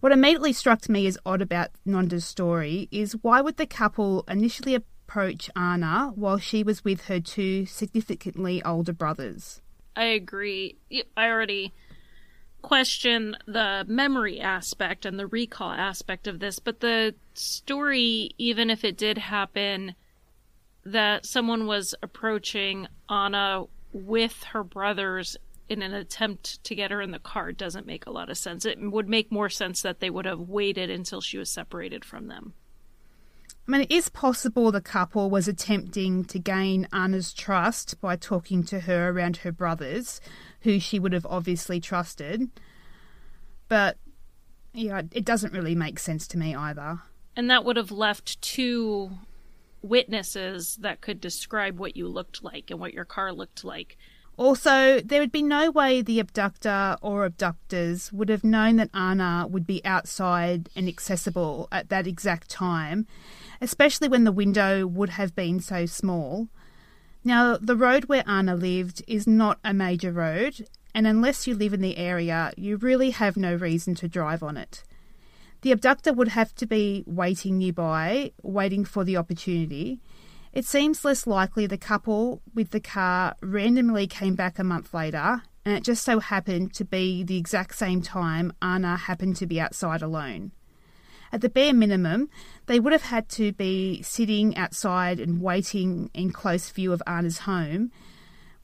[0.00, 4.74] What immediately struck me as odd about Nonda's story is why would the couple initially
[5.06, 9.60] approach Anna while she was with her two significantly older brothers.
[9.96, 10.76] I agree.
[11.16, 11.72] I already
[12.62, 18.84] question the memory aspect and the recall aspect of this, but the story, even if
[18.84, 19.94] it did happen,
[20.84, 25.36] that someone was approaching Anna with her brothers
[25.68, 28.64] in an attempt to get her in the car doesn't make a lot of sense.
[28.64, 32.28] It would make more sense that they would have waited until she was separated from
[32.28, 32.54] them.
[33.66, 38.62] I mean, it is possible the couple was attempting to gain Anna's trust by talking
[38.64, 40.20] to her around her brothers,
[40.60, 42.50] who she would have obviously trusted.
[43.68, 43.96] But,
[44.74, 47.00] yeah, it doesn't really make sense to me either.
[47.36, 49.12] And that would have left two
[49.80, 53.96] witnesses that could describe what you looked like and what your car looked like.
[54.36, 59.46] Also, there would be no way the abductor or abductors would have known that Anna
[59.48, 63.06] would be outside and accessible at that exact time,
[63.60, 66.48] especially when the window would have been so small.
[67.24, 71.72] Now, the road where Anna lived is not a major road, and unless you live
[71.72, 74.84] in the area, you really have no reason to drive on it.
[75.62, 80.00] The abductor would have to be waiting nearby, waiting for the opportunity,
[80.54, 85.42] it seems less likely the couple with the car randomly came back a month later,
[85.64, 89.60] and it just so happened to be the exact same time Anna happened to be
[89.60, 90.52] outside alone.
[91.34, 92.28] At the bare minimum,
[92.66, 97.38] they would have had to be sitting outside and waiting in close view of Anna's
[97.38, 97.90] home,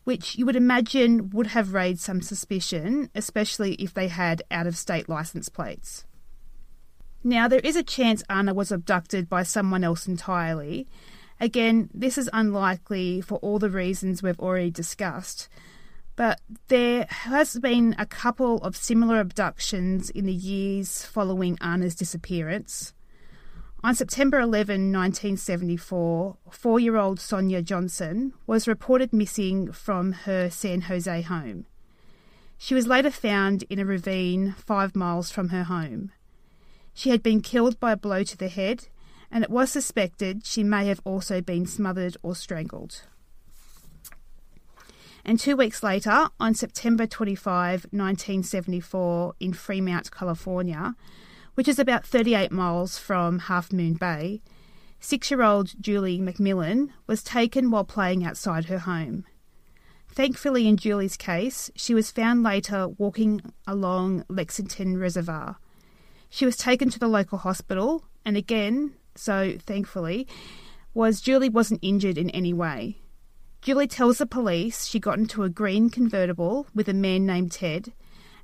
[0.04, 4.76] which you would imagine would have raised some suspicion, especially if they had out of
[4.76, 6.04] state license plates.
[7.24, 10.86] Now, there is a chance Anna was abducted by someone else entirely,
[11.40, 15.48] Again, this is unlikely for all the reasons we've already discussed,
[16.20, 22.92] but there has been a couple of similar abductions in the years following Anna's disappearance.
[23.82, 30.82] On September 11, 1974, four year old Sonia Johnson was reported missing from her San
[30.82, 31.64] Jose home.
[32.58, 36.12] She was later found in a ravine five miles from her home.
[36.92, 38.88] She had been killed by a blow to the head
[39.30, 43.06] and it was suspected she may have also been smothered or strangled.
[45.24, 50.94] And two weeks later, on September 25, 1974, in Fremont, California,
[51.54, 54.40] which is about 38 miles from Half Moon Bay,
[54.98, 59.24] six year old Julie McMillan was taken while playing outside her home.
[60.12, 65.56] Thankfully, in Julie's case, she was found later walking along Lexington Reservoir.
[66.28, 70.26] She was taken to the local hospital, and again, so thankfully,
[70.94, 72.98] was Julie wasn't injured in any way.
[73.62, 77.92] Julie tells the police she got into a green convertible with a man named Ted,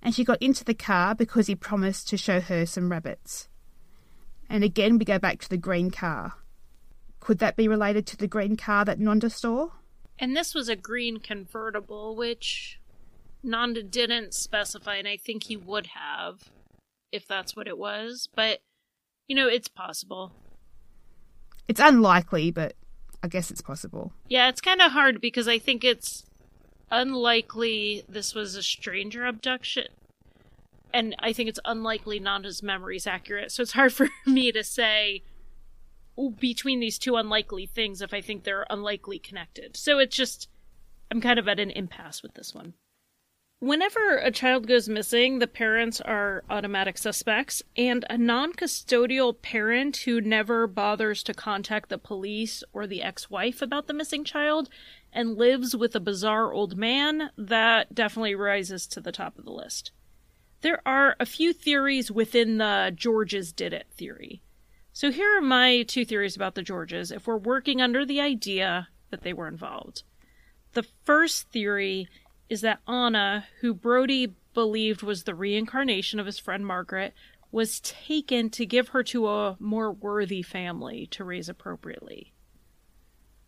[0.02, 3.48] and she got into the car because he promised to show her some rabbits.
[4.48, 6.34] And again, we go back to the green car.
[7.20, 9.70] Could that be related to the green car that Nanda saw?
[10.18, 12.78] And this was a green convertible, which
[13.42, 16.50] Nanda didn't specify, and I think he would have
[17.10, 18.28] if that's what it was.
[18.34, 18.60] But,
[19.28, 20.32] you know, it's possible.
[21.68, 22.74] It's unlikely, but
[23.22, 24.12] I guess it's possible.
[24.28, 26.24] Yeah, it's kind of hard because I think it's
[26.90, 29.86] unlikely this was a stranger abduction.
[30.94, 33.52] And I think it's unlikely Nanda's memory is accurate.
[33.52, 35.22] So it's hard for me to say
[36.38, 39.76] between these two unlikely things if I think they're unlikely connected.
[39.76, 40.48] So it's just,
[41.10, 42.74] I'm kind of at an impasse with this one.
[43.60, 49.96] Whenever a child goes missing, the parents are automatic suspects, and a non custodial parent
[49.98, 54.68] who never bothers to contact the police or the ex wife about the missing child
[55.10, 59.52] and lives with a bizarre old man, that definitely rises to the top of the
[59.52, 59.90] list.
[60.60, 64.42] There are a few theories within the Georges did it theory.
[64.92, 68.88] So here are my two theories about the Georges if we're working under the idea
[69.08, 70.02] that they were involved.
[70.74, 72.06] The first theory
[72.48, 77.12] is that Anna, who Brody believed was the reincarnation of his friend Margaret,
[77.50, 82.32] was taken to give her to a more worthy family to raise appropriately.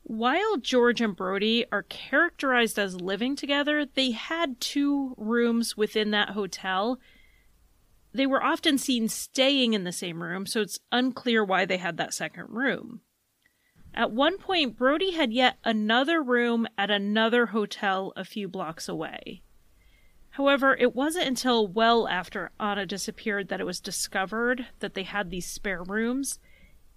[0.03, 6.31] While George and Brody are characterized as living together, they had two rooms within that
[6.31, 6.99] hotel.
[8.15, 11.99] They were often seen staying in the same room, so it's unclear why they had
[11.99, 13.03] that second room.
[13.99, 19.43] At one point, Brody had yet another room at another hotel a few blocks away.
[20.31, 25.31] However, it wasn't until well after Anna disappeared that it was discovered that they had
[25.31, 26.39] these spare rooms.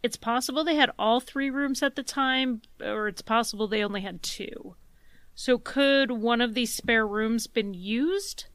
[0.04, 4.02] It's possible they had all three rooms at the time, or it's possible they only
[4.02, 4.76] had two.
[5.34, 8.46] So, could one of these spare rooms been used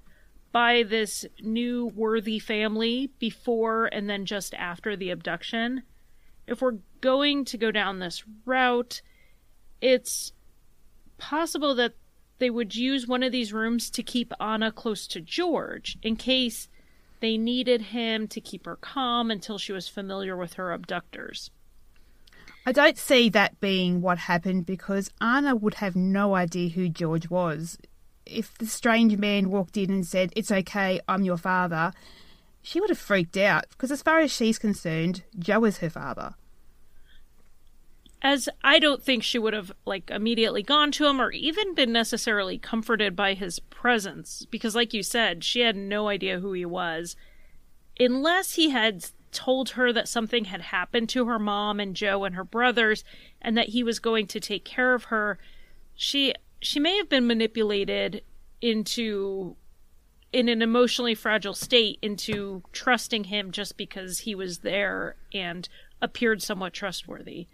[0.53, 5.83] by this new worthy family before and then just after the abduction?
[6.47, 9.03] If we're going to go down this route,
[9.81, 10.33] it's
[11.19, 11.95] possible that
[12.39, 16.69] they would use one of these rooms to keep Anna close to George in case
[17.21, 21.51] they needed him to keep her calm until she was familiar with her abductors.
[22.67, 27.31] I don't see that being what happened because Anna would have no idea who George
[27.31, 27.79] was.
[28.27, 31.93] If the strange man walked in and said, It's okay, I'm your father,
[32.67, 36.35] she would have freaked out because, as far as she's concerned, Joe is her father.
[38.21, 41.93] As I don't think she would have like immediately gone to him or even been
[41.93, 46.65] necessarily comforted by his presence because like you said, she had no idea who he
[46.65, 47.15] was
[48.01, 52.35] unless he had told her that something had happened to her mom and Joe and
[52.35, 53.05] her brothers
[53.41, 55.39] and that he was going to take care of her,
[55.95, 58.23] she she may have been manipulated
[58.61, 59.55] into
[60.33, 65.69] in an emotionally fragile state into trusting him just because he was there and
[66.03, 67.47] appeared somewhat trustworthy.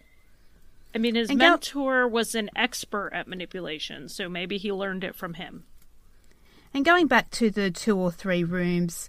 [0.94, 5.14] I mean, his and mentor was an expert at manipulation, so maybe he learned it
[5.14, 5.64] from him.
[6.74, 9.08] And going back to the two or three rooms,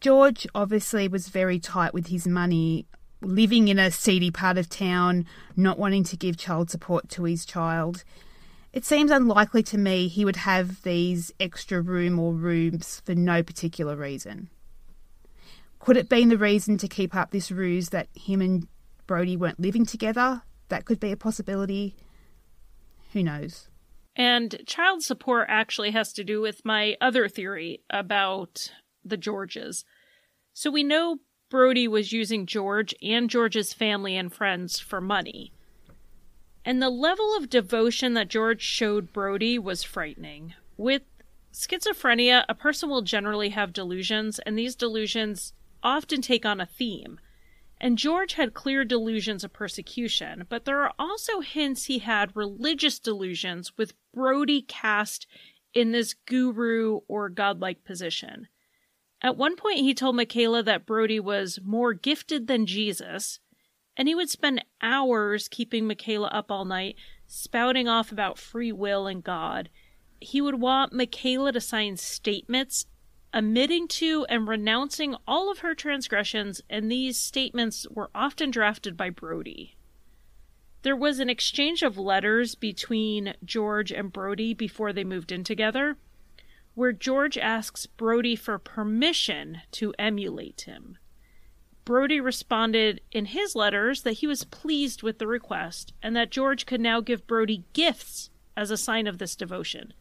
[0.00, 2.86] George obviously was very tight with his money,
[3.20, 5.26] living in a seedy part of town,
[5.56, 8.04] not wanting to give child support to his child.
[8.72, 13.42] It seems unlikely to me he would have these extra room or rooms for no
[13.42, 14.48] particular reason.
[15.78, 18.68] Could it be the reason to keep up this ruse that him and
[19.06, 20.42] Brody weren't living together?
[20.68, 21.96] That could be a possibility.
[23.12, 23.68] Who knows?
[24.16, 28.72] And child support actually has to do with my other theory about
[29.04, 29.84] the Georges.
[30.54, 31.18] So we know
[31.50, 35.52] Brody was using George and George's family and friends for money.
[36.64, 40.54] And the level of devotion that George showed Brody was frightening.
[40.76, 41.02] With
[41.52, 45.52] schizophrenia, a person will generally have delusions, and these delusions
[45.82, 47.18] often take on a theme.
[47.80, 53.00] And George had clear delusions of persecution, but there are also hints he had religious
[53.00, 55.26] delusions with Brody cast
[55.74, 58.46] in this guru or godlike position.
[59.20, 63.40] At one point, he told Michaela that Brody was more gifted than Jesus,
[63.96, 69.06] and he would spend hours keeping Michaela up all night, spouting off about free will
[69.06, 69.68] and God.
[70.20, 72.86] He would want Michaela to sign statements
[73.34, 79.08] admitting to and renouncing all of her transgressions, and these statements were often drafted by
[79.08, 79.76] Brody.
[80.82, 85.96] There was an exchange of letters between George and Brody before they moved in together
[86.74, 90.96] where George asks Brody for permission to emulate him.
[91.84, 96.64] Brody responded in his letters that he was pleased with the request and that George
[96.66, 99.92] could now give Brody gifts as a sign of this devotion.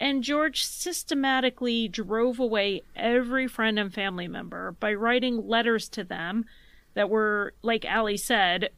[0.00, 6.44] And George systematically drove away every friend and family member by writing letters to them
[6.94, 8.70] that were, like Allie said,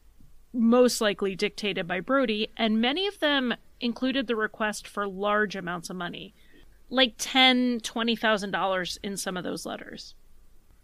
[0.52, 5.90] most likely dictated by Brody, and many of them included the request for large amounts
[5.90, 6.34] of money
[6.90, 10.14] like ten, twenty thousand dollars in some of those letters.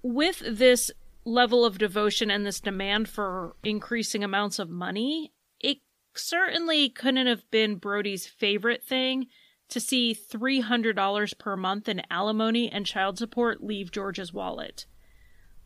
[0.02, 0.90] With this
[1.24, 5.78] level of devotion and this demand for increasing amounts of money, it
[6.14, 9.26] certainly couldn't have been Brody's favorite thing
[9.68, 14.86] to see $300 per month in alimony and child support leave George's wallet.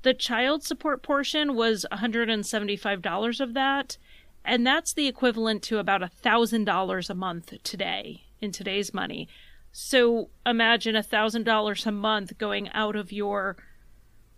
[0.03, 3.97] The child support portion was $175 of that,
[4.45, 9.29] and that's the equivalent to about $1,000 a month today, in today's money.
[9.73, 13.57] So imagine a thousand dollars a month going out of your,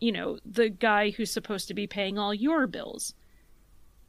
[0.01, 3.15] you know, the guy who's supposed to be paying all your bills.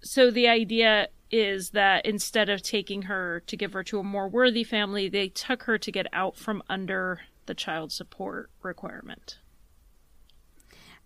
[0.01, 4.27] So the idea is that instead of taking her to give her to a more
[4.27, 9.39] worthy family, they took her to get out from under the child support requirement.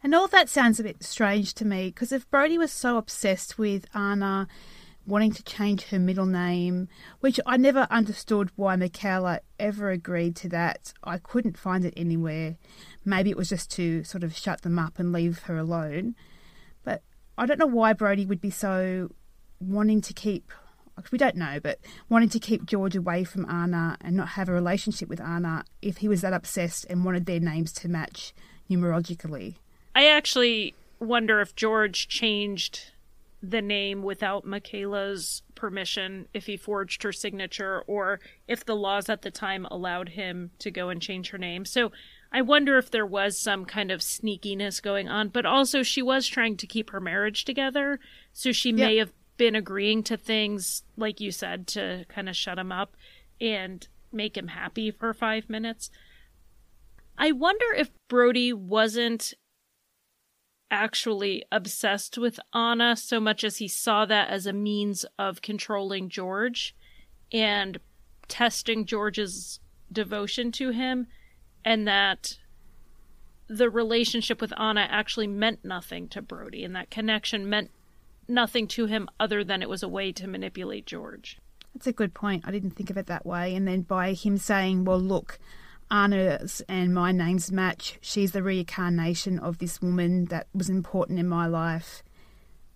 [0.04, 3.58] And all that sounds a bit strange to me because if Brody was so obsessed
[3.58, 4.48] with Anna
[5.08, 6.88] wanting to change her middle name,
[7.20, 10.94] which I never understood why Michaela ever agreed to that.
[11.04, 12.58] I couldn't find it anywhere.
[13.04, 16.16] Maybe it was just to sort of shut them up and leave her alone.
[16.84, 17.02] But
[17.38, 19.10] I don't know why Brody would be so
[19.60, 20.52] wanting to keep,
[21.12, 21.80] we don't know, but
[22.10, 25.98] wanting to keep George away from Anna and not have a relationship with Anna if
[25.98, 28.34] he was that obsessed and wanted their names to match
[28.70, 29.56] numerologically.
[29.96, 32.92] I actually wonder if George changed
[33.44, 39.24] the name without Michaela's permission if he forged her signature or if the laws at
[39.24, 41.66] the time allowed him to go and change her name.
[41.66, 41.92] So
[42.32, 46.28] I wonder if there was some kind of sneakiness going on, but also she was
[46.28, 48.00] trying to keep her marriage together.
[48.32, 52.60] So she may have been agreeing to things, like you said, to kind of shut
[52.60, 52.96] him up
[53.40, 55.90] and make him happy for five minutes.
[57.18, 59.34] I wonder if Brody wasn't
[60.72, 66.10] actually obsessed with Anna so much as he saw that as a means of controlling
[66.10, 66.74] George
[67.32, 67.80] and
[68.28, 69.60] testing George's
[69.92, 71.08] devotion to him
[71.66, 72.38] and that
[73.48, 77.70] the relationship with Anna actually meant nothing to Brody and that connection meant
[78.28, 81.38] nothing to him other than it was a way to manipulate George.
[81.74, 82.44] That's a good point.
[82.48, 83.56] I didn't think of it that way.
[83.56, 85.38] And then by him saying, well, look,
[85.92, 91.28] Anna's and my name's match, she's the reincarnation of this woman that was important in
[91.28, 92.02] my life,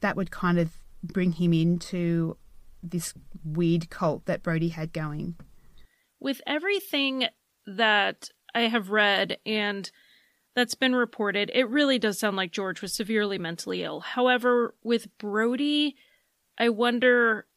[0.02, 2.38] that would kind of bring him into
[2.84, 3.14] this
[3.44, 5.36] weird cult that Brody had going.
[6.20, 7.28] With everything
[7.66, 9.90] that I have read and
[10.56, 14.02] that's been reported, it really does sound like George was severely mentally ill.
[14.02, 15.96] However, with Brody,
[16.58, 17.48] I wonder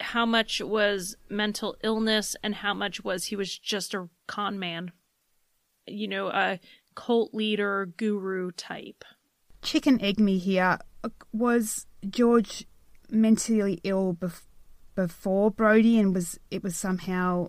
[0.00, 4.92] how much was mental illness and how much was he was just a con man.
[5.86, 6.60] You know, a
[6.94, 9.04] cult leader, guru type.
[9.62, 10.78] Chicken egg me here.
[11.32, 12.66] Was George
[13.10, 14.46] mentally ill bef-
[14.94, 17.48] before Brody and was it was somehow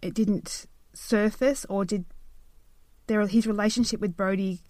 [0.00, 2.06] it didn't surface or did
[3.06, 4.62] there his relationship with Brody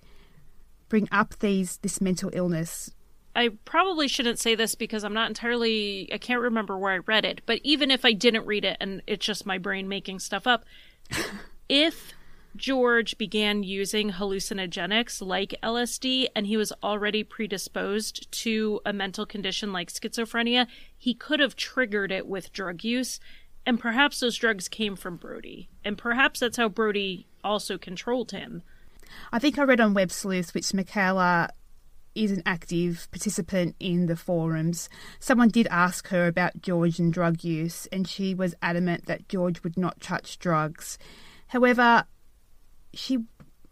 [0.88, 2.90] bring up these this mental illness?
[3.36, 7.26] I probably shouldn't say this because I'm not entirely I can't remember where I read
[7.26, 10.46] it, but even if I didn't read it and it's just my brain making stuff
[10.46, 10.64] up,
[11.68, 12.14] if
[12.56, 19.70] George began using hallucinogenics like LSD and he was already predisposed to a mental condition
[19.70, 20.66] like schizophrenia,
[20.96, 23.20] he could have triggered it with drug use.
[23.66, 25.68] And perhaps those drugs came from Brody.
[25.84, 28.62] And perhaps that's how Brody also controlled him.
[29.30, 31.50] I think I read on Web Sleuth, which Michaela
[32.16, 34.88] is an active participant in the forums.
[35.20, 39.62] Someone did ask her about George and drug use, and she was adamant that George
[39.62, 40.98] would not touch drugs.
[41.48, 42.04] However,
[42.94, 43.18] she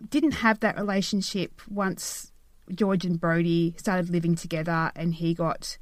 [0.09, 2.33] didn't have that relationship once
[2.73, 5.79] George and Brody started living together and he got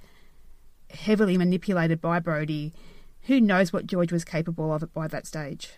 [0.91, 2.73] heavily manipulated by Brody.
[3.23, 5.73] Who knows what George was capable of by that stage?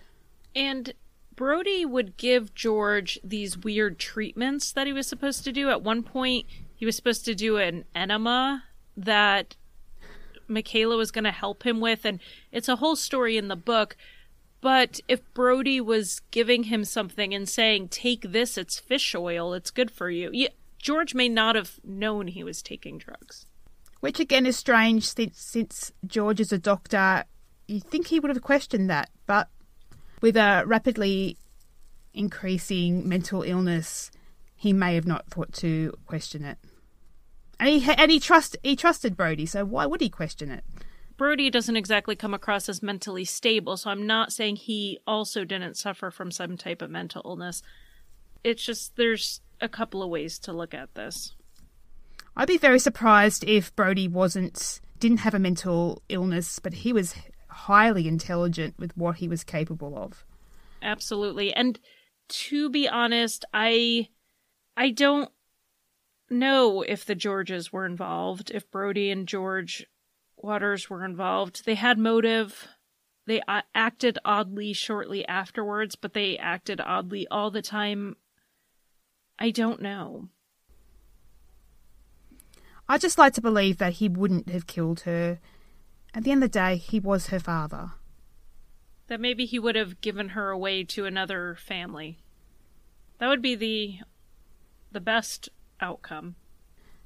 [0.54, 0.94] And
[1.36, 5.68] Brody would give George these weird treatments that he was supposed to do.
[5.68, 6.46] At one point,
[6.84, 8.64] he was supposed to do an enema
[8.96, 9.56] that
[10.46, 12.04] Michaela was going to help him with.
[12.04, 12.20] And
[12.52, 13.96] it's a whole story in the book
[14.64, 19.70] but if Brody was giving him something and saying, take this, it's fish oil, it's
[19.70, 20.32] good for you,
[20.78, 23.44] George may not have known he was taking drugs.
[24.00, 27.24] Which again is strange since, since George is a doctor.
[27.68, 29.50] You think he would have questioned that, but
[30.22, 31.36] with a rapidly
[32.14, 34.10] increasing mental illness,
[34.56, 36.56] he may have not thought to question it.
[37.58, 40.64] And he and he trust he trusted Brody, so why would he question it?
[41.16, 45.76] Brody doesn't exactly come across as mentally stable, so I'm not saying he also didn't
[45.76, 47.62] suffer from some type of mental illness.
[48.42, 51.34] It's just there's a couple of ways to look at this.
[52.36, 57.14] I'd be very surprised if Brody wasn't didn't have a mental illness, but he was
[57.48, 60.24] highly intelligent with what he was capable of.
[60.82, 61.52] Absolutely.
[61.54, 61.78] And
[62.28, 64.08] to be honest, I
[64.76, 65.30] I don't
[66.30, 69.86] know if the Georges were involved, if Brody and George
[70.36, 71.64] Waters were involved.
[71.64, 72.68] They had motive.
[73.26, 78.16] They uh, acted oddly shortly afterwards, but they acted oddly all the time.
[79.38, 80.28] I don't know.
[82.86, 85.38] I just like to believe that he wouldn't have killed her.
[86.12, 87.92] At the end of the day, he was her father.
[89.06, 92.18] That maybe he would have given her away to another family.
[93.18, 93.98] That would be the
[94.92, 95.48] the best
[95.84, 96.36] outcome.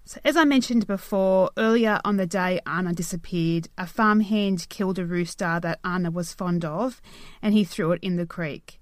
[0.05, 5.05] So, as I mentioned before, earlier on the day Anna disappeared, a farmhand killed a
[5.05, 7.03] rooster that Anna was fond of
[7.43, 8.81] and he threw it in the creek.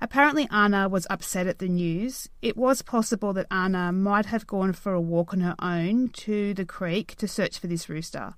[0.00, 2.28] Apparently, Anna was upset at the news.
[2.40, 6.54] It was possible that Anna might have gone for a walk on her own to
[6.54, 8.34] the creek to search for this rooster.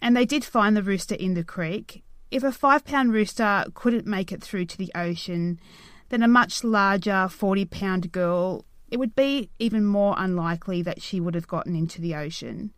[0.00, 2.02] And they did find the rooster in the creek.
[2.30, 5.60] If a five pound rooster couldn't make it through to the ocean,
[6.08, 11.20] then a much larger 40 pound girl it would be even more unlikely that she
[11.20, 12.72] would have gotten into the ocean.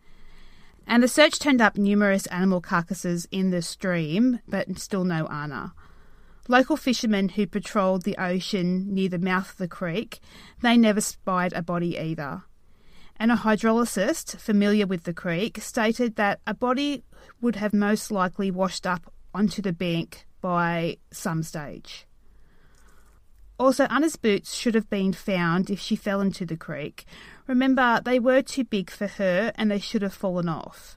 [0.86, 5.74] And the search turned up numerous animal carcasses in the stream, but still no Anna.
[6.48, 10.20] Local fishermen who patrolled the ocean near the mouth of the creek,
[10.62, 12.44] they never spied a body either.
[13.20, 17.04] And a hydrologist familiar with the creek stated that a body
[17.42, 22.07] would have most likely washed up onto the bank by some stage.
[23.58, 27.04] Also, Anna's boots should have been found if she fell into the creek.
[27.48, 30.96] Remember, they were too big for her and they should have fallen off.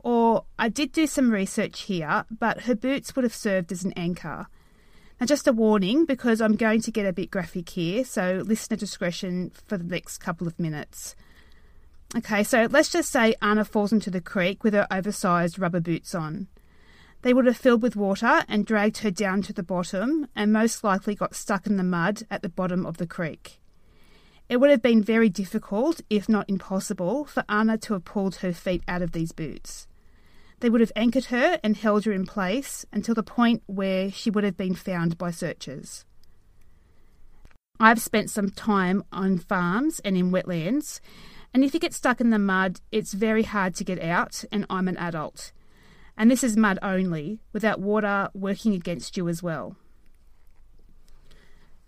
[0.00, 3.94] Or, I did do some research here, but her boots would have served as an
[3.96, 4.46] anchor.
[5.18, 8.76] Now, just a warning because I'm going to get a bit graphic here, so listener
[8.76, 11.16] discretion for the next couple of minutes.
[12.14, 16.14] Okay, so let's just say Anna falls into the creek with her oversized rubber boots
[16.14, 16.48] on.
[17.26, 20.84] They would have filled with water and dragged her down to the bottom and most
[20.84, 23.58] likely got stuck in the mud at the bottom of the creek.
[24.48, 28.52] It would have been very difficult, if not impossible, for Anna to have pulled her
[28.52, 29.88] feet out of these boots.
[30.60, 34.30] They would have anchored her and held her in place until the point where she
[34.30, 36.04] would have been found by searchers.
[37.80, 41.00] I've spent some time on farms and in wetlands,
[41.52, 44.64] and if you get stuck in the mud, it's very hard to get out, and
[44.70, 45.50] I'm an adult
[46.16, 49.76] and this is mud only, without water working against you as well.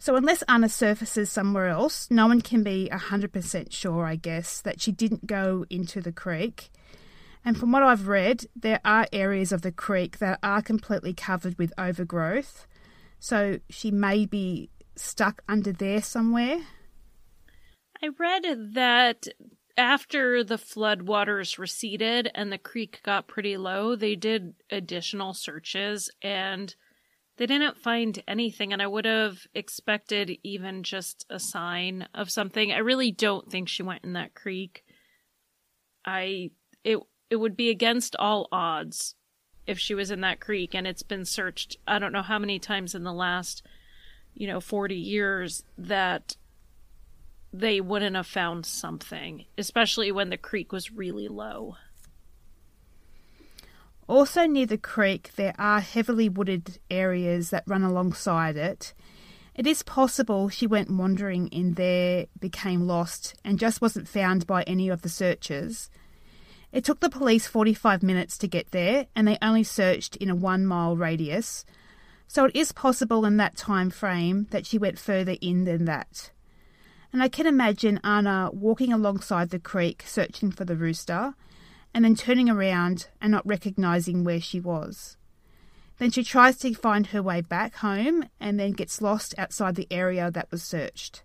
[0.00, 4.80] So, unless Anna surfaces somewhere else, no one can be 100% sure, I guess, that
[4.80, 6.70] she didn't go into the creek.
[7.44, 11.58] And from what I've read, there are areas of the creek that are completely covered
[11.58, 12.66] with overgrowth.
[13.18, 16.60] So, she may be stuck under there somewhere.
[18.00, 19.26] I read that
[19.78, 26.10] after the flood waters receded and the creek got pretty low, they did additional searches
[26.20, 26.74] and
[27.36, 28.72] they didn't find anything.
[28.72, 32.72] And I would have expected even just a sign of something.
[32.72, 34.84] I really don't think she went in that creek.
[36.04, 36.50] I
[36.82, 36.98] it
[37.30, 39.14] it would be against all odds
[39.66, 42.58] if she was in that creek and it's been searched I don't know how many
[42.58, 43.62] times in the last
[44.34, 46.36] you know 40 years that
[47.52, 51.76] they wouldn't have found something, especially when the creek was really low.
[54.06, 58.94] Also, near the creek, there are heavily wooded areas that run alongside it.
[59.54, 64.62] It is possible she went wandering in there, became lost, and just wasn't found by
[64.62, 65.90] any of the searchers.
[66.70, 70.34] It took the police 45 minutes to get there, and they only searched in a
[70.34, 71.64] one mile radius,
[72.26, 76.30] so it is possible in that time frame that she went further in than that
[77.12, 81.34] and I can imagine Anna walking alongside the creek searching for the rooster
[81.94, 85.16] and then turning around and not recognizing where she was.
[85.98, 89.88] Then she tries to find her way back home and then gets lost outside the
[89.90, 91.22] area that was searched.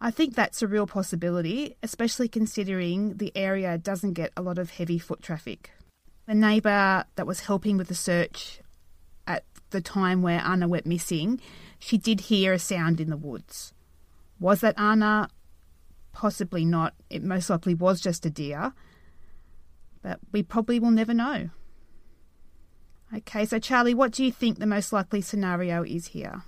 [0.00, 4.70] I think that's a real possibility, especially considering the area doesn't get a lot of
[4.70, 5.70] heavy foot traffic.
[6.26, 8.60] The neighbour that was helping with the search
[9.26, 11.40] at the time where Anna went missing,
[11.78, 13.71] she did hear a sound in the woods.
[14.42, 15.28] Was that Anna?
[16.12, 16.94] Possibly not.
[17.08, 18.72] It most likely was just a deer.
[20.02, 21.50] But we probably will never know.
[23.14, 26.42] Okay, so Charlie, what do you think the most likely scenario is here?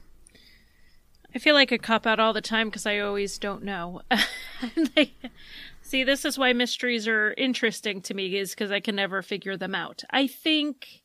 [1.32, 4.02] I feel like a cop out all the time because I always don't know.
[5.82, 9.56] see, this is why mysteries are interesting to me, is because I can never figure
[9.56, 10.02] them out.
[10.10, 11.02] I think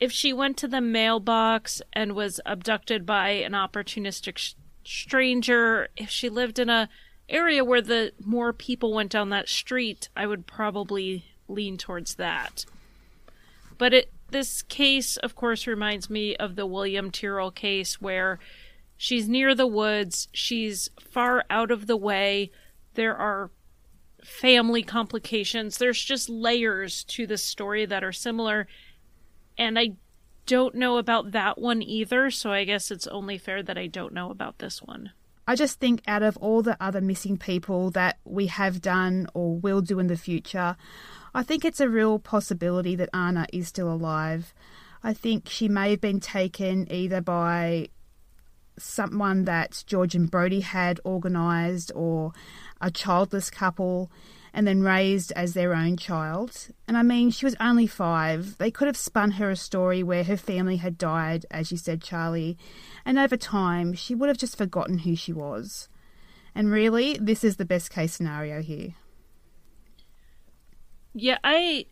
[0.00, 4.54] if she went to the mailbox and was abducted by an opportunistic
[4.84, 6.88] stranger, if she lived in a
[7.28, 12.64] area where the more people went down that street, I would probably lean towards that.
[13.78, 18.38] But it this case, of course, reminds me of the William Tyrrell case where
[18.96, 22.50] she's near the woods, she's far out of the way,
[22.94, 23.50] there are
[24.24, 28.66] family complications, there's just layers to the story that are similar.
[29.58, 29.92] And I
[30.46, 34.12] don't know about that one either, so I guess it's only fair that I don't
[34.12, 35.12] know about this one.
[35.46, 39.56] I just think out of all the other missing people that we have done or
[39.56, 40.76] will do in the future,
[41.34, 44.54] I think it's a real possibility that Anna is still alive.
[45.02, 47.88] I think she may have been taken either by
[48.78, 52.32] someone that George and Brody had organised or
[52.80, 54.10] a childless couple
[54.54, 56.68] and then raised as their own child.
[56.86, 58.58] And I mean, she was only five.
[58.58, 62.02] They could have spun her a story where her family had died, as you said,
[62.02, 62.58] Charlie,
[63.04, 65.88] and over time she would have just forgotten who she was.
[66.54, 68.94] And really, this is the best case scenario here.
[71.14, 71.86] Yeah, I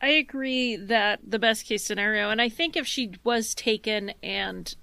[0.00, 4.74] I agree that the best case scenario, and I think if she was taken and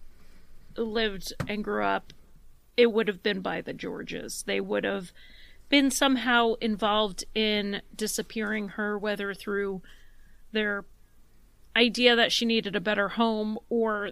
[0.77, 2.13] lived and grew up,
[2.75, 4.43] it would have been by the Georges.
[4.45, 5.13] They would have
[5.69, 9.81] been somehow involved in disappearing her, whether through
[10.51, 10.85] their
[11.75, 14.11] idea that she needed a better home or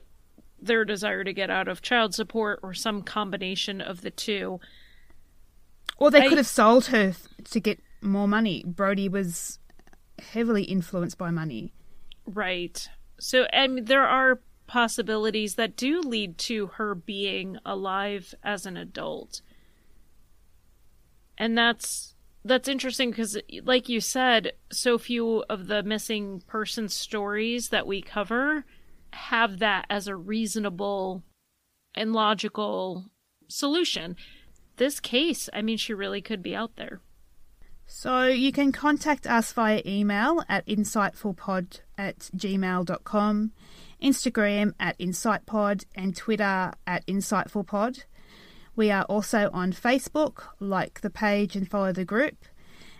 [0.61, 4.59] their desire to get out of child support or some combination of the two.
[5.97, 8.63] Or they I, could have sold her to get more money.
[8.65, 9.59] Brody was
[10.19, 11.73] heavily influenced by money.
[12.25, 12.87] Right.
[13.19, 19.41] So, and there are possibilities that do lead to her being alive as an adult
[21.37, 22.15] and that's
[22.45, 28.01] that's interesting because like you said so few of the missing person stories that we
[28.01, 28.65] cover
[29.13, 31.23] have that as a reasonable
[31.95, 33.05] and logical
[33.47, 34.15] solution
[34.77, 36.99] this case i mean she really could be out there
[37.85, 43.51] So you can contact us via email at insightfulpod at gmail.com,
[44.01, 48.05] Instagram at insightpod, and Twitter at insightfulpod.
[48.75, 50.43] We are also on Facebook.
[50.59, 52.45] Like the page and follow the group.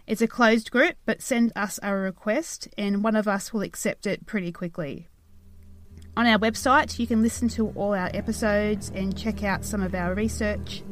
[0.06, 4.06] It's a closed group, but send us a request and one of us will accept
[4.06, 5.08] it pretty quickly.
[6.16, 9.96] On our website, you can listen to all our episodes and check out some of
[9.96, 10.84] our research.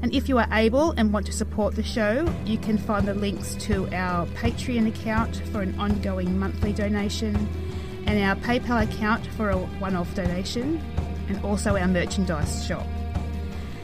[0.00, 3.14] And if you are able and want to support the show, you can find the
[3.14, 7.34] links to our Patreon account for an ongoing monthly donation
[8.06, 10.80] and our PayPal account for a one off donation,
[11.28, 12.86] and also our merchandise shop.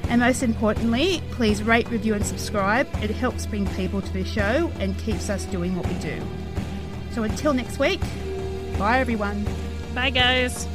[0.09, 2.89] And most importantly, please rate, review, and subscribe.
[3.03, 6.21] It helps bring people to the show and keeps us doing what we do.
[7.13, 8.01] So until next week,
[8.79, 9.47] bye everyone.
[9.95, 10.67] Bye, guys.